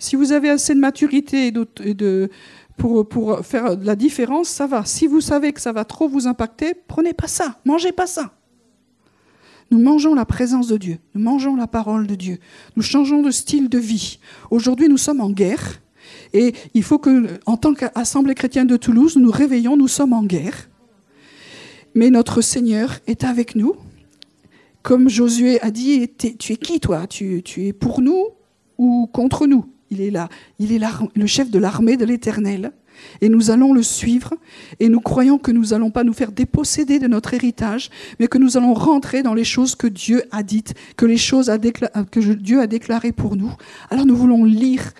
[0.00, 2.30] Si vous avez assez de maturité de,
[2.76, 4.84] pour, faire la différence, ça va.
[4.84, 8.32] Si vous savez que ça va trop vous impacter, prenez pas ça, mangez pas ça.
[9.70, 12.38] Nous mangeons la présence de Dieu, nous mangeons la parole de Dieu,
[12.74, 14.18] nous changeons de style de vie.
[14.50, 15.80] Aujourd'hui, nous sommes en guerre
[16.32, 20.12] et il faut que, en tant qu'Assemblée chrétienne de Toulouse, nous nous réveillons, nous sommes
[20.12, 20.68] en guerre.
[21.94, 23.76] Mais notre Seigneur est avec nous
[24.82, 27.06] comme Josué a dit, tu es qui toi?
[27.06, 28.28] Tu, es pour nous
[28.78, 29.66] ou contre nous?
[29.90, 30.28] Il est là,
[30.58, 30.80] il est
[31.14, 32.72] le chef de l'armée de l'Éternel.
[33.20, 34.34] Et nous allons le suivre
[34.80, 38.38] et nous croyons que nous n'allons pas nous faire déposséder de notre héritage, mais que
[38.38, 41.50] nous allons rentrer dans les choses que Dieu a dites, que les choses
[42.10, 43.52] que Dieu a déclarées pour nous.
[43.90, 44.92] Alors nous voulons lire,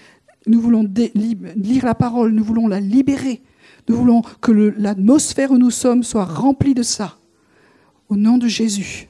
[0.47, 3.43] nous voulons lire la parole, nous voulons la libérer,
[3.89, 7.19] nous voulons que l'atmosphère où nous sommes soit remplie de ça.
[8.09, 9.09] Au nom de Jésus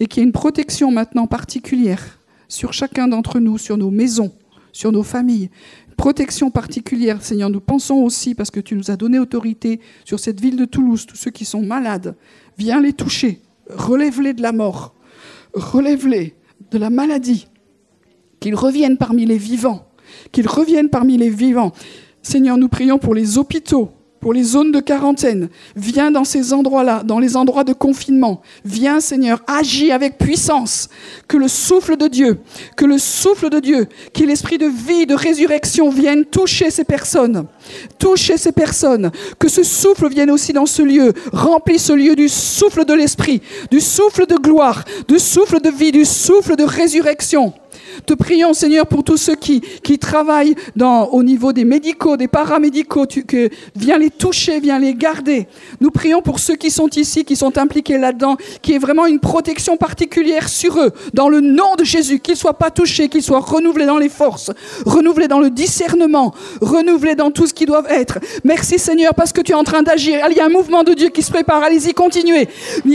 [0.00, 2.18] et qu'il y ait une protection maintenant particulière
[2.48, 4.32] sur chacun d'entre nous, sur nos maisons,
[4.72, 5.50] sur nos familles.
[5.96, 7.50] protection particulière, Seigneur.
[7.50, 11.06] Nous pensons aussi, parce que tu nous as donné autorité sur cette ville de Toulouse,
[11.06, 12.16] tous ceux qui sont malades,
[12.58, 13.40] viens les toucher,
[13.70, 14.94] relève-les de la mort,
[15.54, 16.34] relève-les
[16.70, 17.46] de la maladie,
[18.40, 19.86] qu'ils reviennent parmi les vivants,
[20.32, 21.72] qu'ils reviennent parmi les vivants.
[22.22, 23.92] Seigneur, nous prions pour les hôpitaux,
[24.24, 25.50] pour les zones de quarantaine.
[25.76, 28.40] Viens dans ces endroits-là, dans les endroits de confinement.
[28.64, 30.88] Viens, Seigneur, agis avec puissance.
[31.28, 32.38] Que le souffle de Dieu,
[32.74, 36.84] que le souffle de Dieu, qui est l'esprit de vie, de résurrection, vienne toucher ces
[36.84, 37.44] personnes.
[37.98, 39.10] Toucher ces personnes.
[39.38, 41.12] Que ce souffle vienne aussi dans ce lieu.
[41.30, 45.92] Remplis ce lieu du souffle de l'esprit, du souffle de gloire, du souffle de vie,
[45.92, 47.52] du souffle de résurrection.
[48.06, 53.06] Te prions, Seigneur, pour tous ceux qui, qui travaillent au niveau des médicaux, des paramédicaux.
[53.06, 55.46] Que, viens les toucher, viens les garder.
[55.80, 59.20] Nous prions pour ceux qui sont ici, qui sont impliqués là-dedans, qui ait vraiment une
[59.20, 63.22] protection particulière sur eux, dans le nom de Jésus, qu'ils ne soient pas touchés, qu'ils
[63.22, 64.50] soient renouvelés dans les forces,
[64.86, 68.18] renouvelés dans le discernement, renouvelés dans tout ce qu'ils doivent être.
[68.44, 70.20] Merci, Seigneur, parce que tu es en train d'agir.
[70.30, 71.62] Il y a un mouvement de Dieu qui se prépare.
[71.62, 72.48] Allez-y, continuez.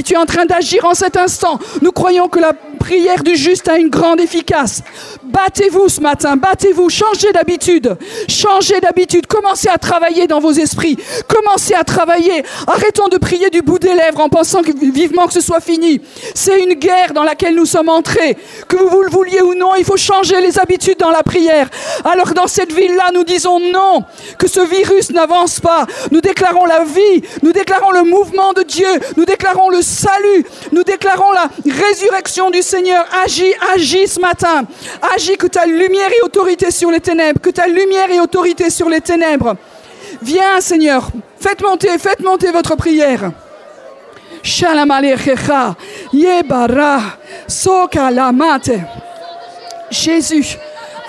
[0.06, 1.60] Tu es en train d'agir en cet instant.
[1.82, 4.82] Nous croyons que la prière du juste a une grande efficace.
[5.24, 7.98] Battez-vous ce matin, battez-vous, changez d'habitude,
[8.28, 10.98] changez d'habitude, commencez à travailler dans vos esprits,
[11.28, 12.44] commencez à travailler.
[12.68, 16.02] Arrêtons de prier du bout des lèvres en pensant vivement que ce soit fini.
[16.36, 18.38] C'est une guerre dans laquelle nous sommes entrés.
[18.68, 21.70] Que vous le vouliez ou non, il faut changer les habitudes dans la prière.
[22.04, 24.04] Alors dans cette ville-là, nous disons non,
[24.38, 25.86] que ce virus n'avance pas.
[26.12, 30.84] Nous déclarons la vie, nous déclarons le mouvement de Dieu, nous déclarons le salut, nous
[30.84, 33.06] déclarons la résurrection du Seigneur.
[33.24, 34.64] Agis, agis ce matin.
[35.16, 38.90] Agis que ta lumière et autorité sur les ténèbres, que ta lumière et autorité sur
[38.90, 39.56] les ténèbres.
[40.22, 41.10] Viens, Seigneur,
[41.40, 43.32] faites monter, faites monter votre prière.
[49.90, 50.58] Jésus,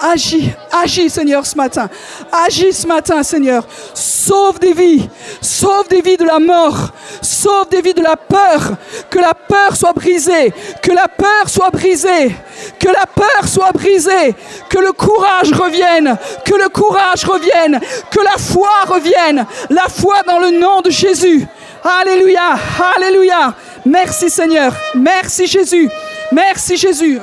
[0.02, 1.88] Agis, agis Seigneur ce matin.
[2.32, 3.64] Agis ce matin Seigneur.
[3.92, 5.08] Sauve des vies.
[5.42, 6.92] Sauve des vies de la mort.
[7.20, 8.76] Sauve des vies de la peur.
[9.10, 10.52] Que la peur soit brisée.
[10.82, 12.34] Que la peur soit brisée.
[12.78, 14.34] Que la peur soit brisée.
[14.70, 16.16] Que le courage revienne.
[16.46, 17.78] Que le courage revienne.
[18.10, 19.46] Que la foi revienne.
[19.68, 21.46] La foi dans le nom de Jésus.
[21.84, 22.58] Alléluia.
[22.96, 23.54] Alléluia.
[23.84, 24.72] Merci Seigneur.
[24.94, 25.90] Merci Jésus.
[26.32, 27.20] Merci Jésus.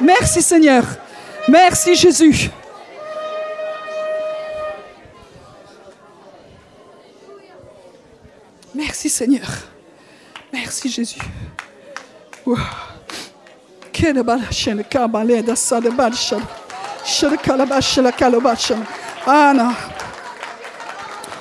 [0.00, 0.84] Merci Seigneur.
[1.48, 2.50] Merci Jésus.
[8.74, 9.48] Merci Seigneur.
[10.52, 11.20] Merci Jésus.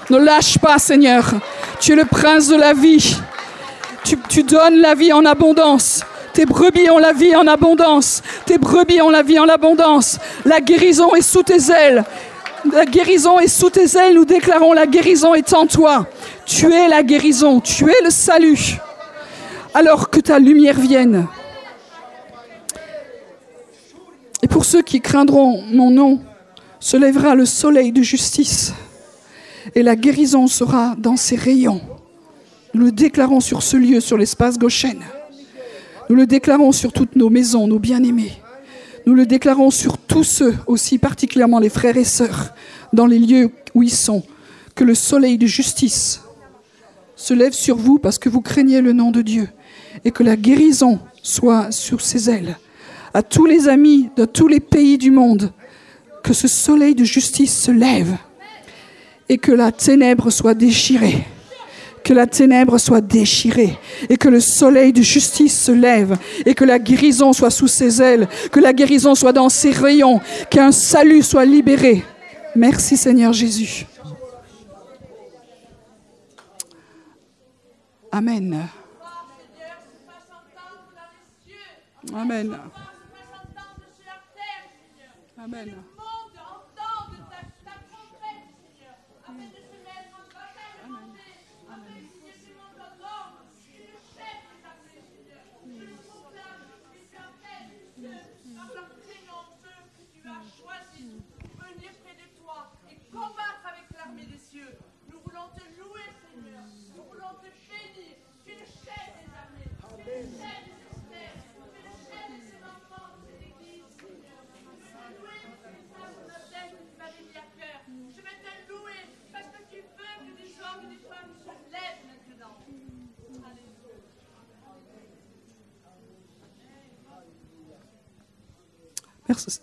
[0.10, 1.26] Ne lâche pas, Seigneur.
[1.80, 3.18] Tu es le prince de la vie.
[4.04, 6.02] Tu, donnes la vie en abondance.
[6.34, 8.22] Tes brebis ont la vie en abondance.
[8.46, 10.20] Tes brebis ont la vie en abondance.
[10.46, 12.04] La guérison est sous tes ailes.
[12.72, 14.16] La guérison est sous tes ailes.
[14.16, 16.08] Nous déclarons la guérison est en toi.
[16.46, 17.60] Tu es la guérison.
[17.60, 18.78] Tu es le salut.
[19.74, 21.28] Alors que ta lumière vienne.
[24.42, 26.20] Et pour ceux qui craindront mon nom,
[26.80, 28.74] se lèvera le soleil de justice.
[29.74, 31.80] Et la guérison sera dans ses rayons.
[32.74, 35.00] Nous le déclarons sur ce lieu, sur l'espace Goshen.
[36.10, 38.34] Nous le déclarons sur toutes nos maisons, nos bien-aimés.
[39.06, 42.54] Nous le déclarons sur tous ceux, aussi particulièrement les frères et sœurs,
[42.92, 44.24] dans les lieux où ils sont.
[44.74, 46.22] Que le soleil de justice
[47.16, 49.50] se lève sur vous parce que vous craignez le nom de Dieu.
[50.04, 52.58] Et que la guérison soit sur ses ailes.
[53.14, 55.54] À tous les amis de tous les pays du monde,
[56.24, 58.18] que ce soleil de justice se lève
[59.30, 61.24] et que la ténèbre soit déchirée
[62.04, 63.78] que la ténèbre soit déchirée
[64.10, 68.02] et que le soleil de justice se lève et que la guérison soit sous ses
[68.02, 72.04] ailes, que la guérison soit dans ses rayons, qu'un salut soit libéré.
[72.56, 73.86] Merci Seigneur Jésus.
[78.12, 78.68] Amen.
[82.14, 82.58] Amen.
[85.38, 85.76] Amen.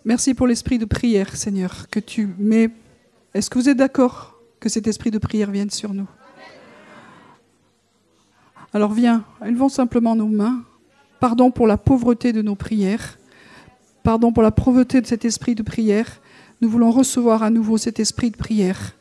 [0.05, 2.71] Merci pour l'esprit de prière, Seigneur, que tu mets.
[3.35, 6.09] Est-ce que vous êtes d'accord que cet esprit de prière vienne sur nous?
[8.73, 10.65] Alors viens, élevons simplement nos mains.
[11.19, 13.19] Pardon pour la pauvreté de nos prières.
[14.03, 16.21] Pardon pour la pauvreté de cet esprit de prière.
[16.61, 18.95] Nous voulons recevoir à nouveau cet esprit de prière.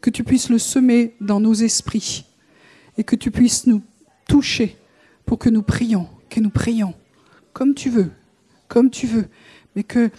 [0.00, 2.24] que tu puisses le semer dans nos esprits
[2.96, 3.82] et que tu puisses nous
[4.26, 4.78] toucher
[5.26, 6.94] pour que nous prions, que nous prions
[7.52, 8.10] comme tu veux,
[8.68, 9.26] comme tu veux,
[9.74, 10.10] mais que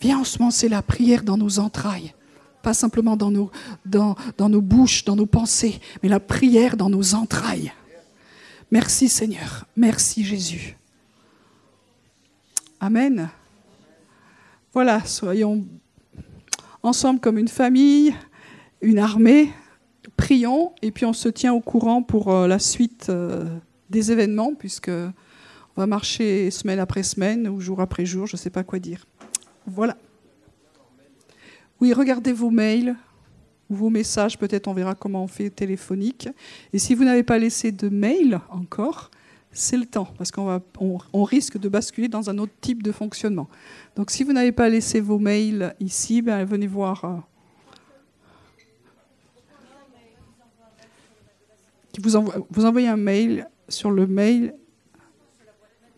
[0.00, 2.14] viens ensemencer la prière dans nos entrailles,
[2.62, 3.50] pas simplement dans nos,
[3.84, 7.72] dans, dans nos bouches, dans nos pensées, mais la prière dans nos entrailles.
[8.70, 10.76] Merci Seigneur, merci Jésus.
[12.80, 13.28] Amen.
[14.72, 15.66] Voilà, soyons
[16.82, 18.14] ensemble comme une famille,
[18.82, 19.52] une armée,
[20.16, 23.44] prions et puis on se tient au courant pour euh, la suite euh,
[23.90, 24.90] des événements puisque
[25.78, 29.06] va marcher semaine après semaine ou jour après jour, je ne sais pas quoi dire.
[29.66, 29.96] Voilà.
[31.80, 32.96] Oui, regardez vos mails
[33.70, 36.28] ou vos messages, peut-être on verra comment on fait téléphonique.
[36.72, 39.10] Et si vous n'avez pas laissé de mail encore,
[39.52, 40.60] c'est le temps, parce qu'on
[41.12, 43.48] on, risque de basculer dans un autre type de fonctionnement.
[43.96, 47.04] Donc si vous n'avez pas laissé vos mails ici, ben, venez voir.
[47.04, 47.16] Euh,
[52.50, 54.54] vous envoyez un mail sur le mail,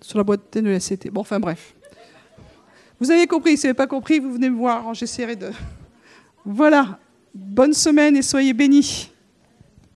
[0.00, 1.10] sur la boîte de la CT.
[1.10, 1.74] Bon, enfin bref.
[3.00, 5.50] Vous avez compris, si vous n'avez pas compris, vous venez me voir, j'essaierai de...
[6.44, 6.98] Voilà,
[7.34, 9.09] bonne semaine et soyez bénis.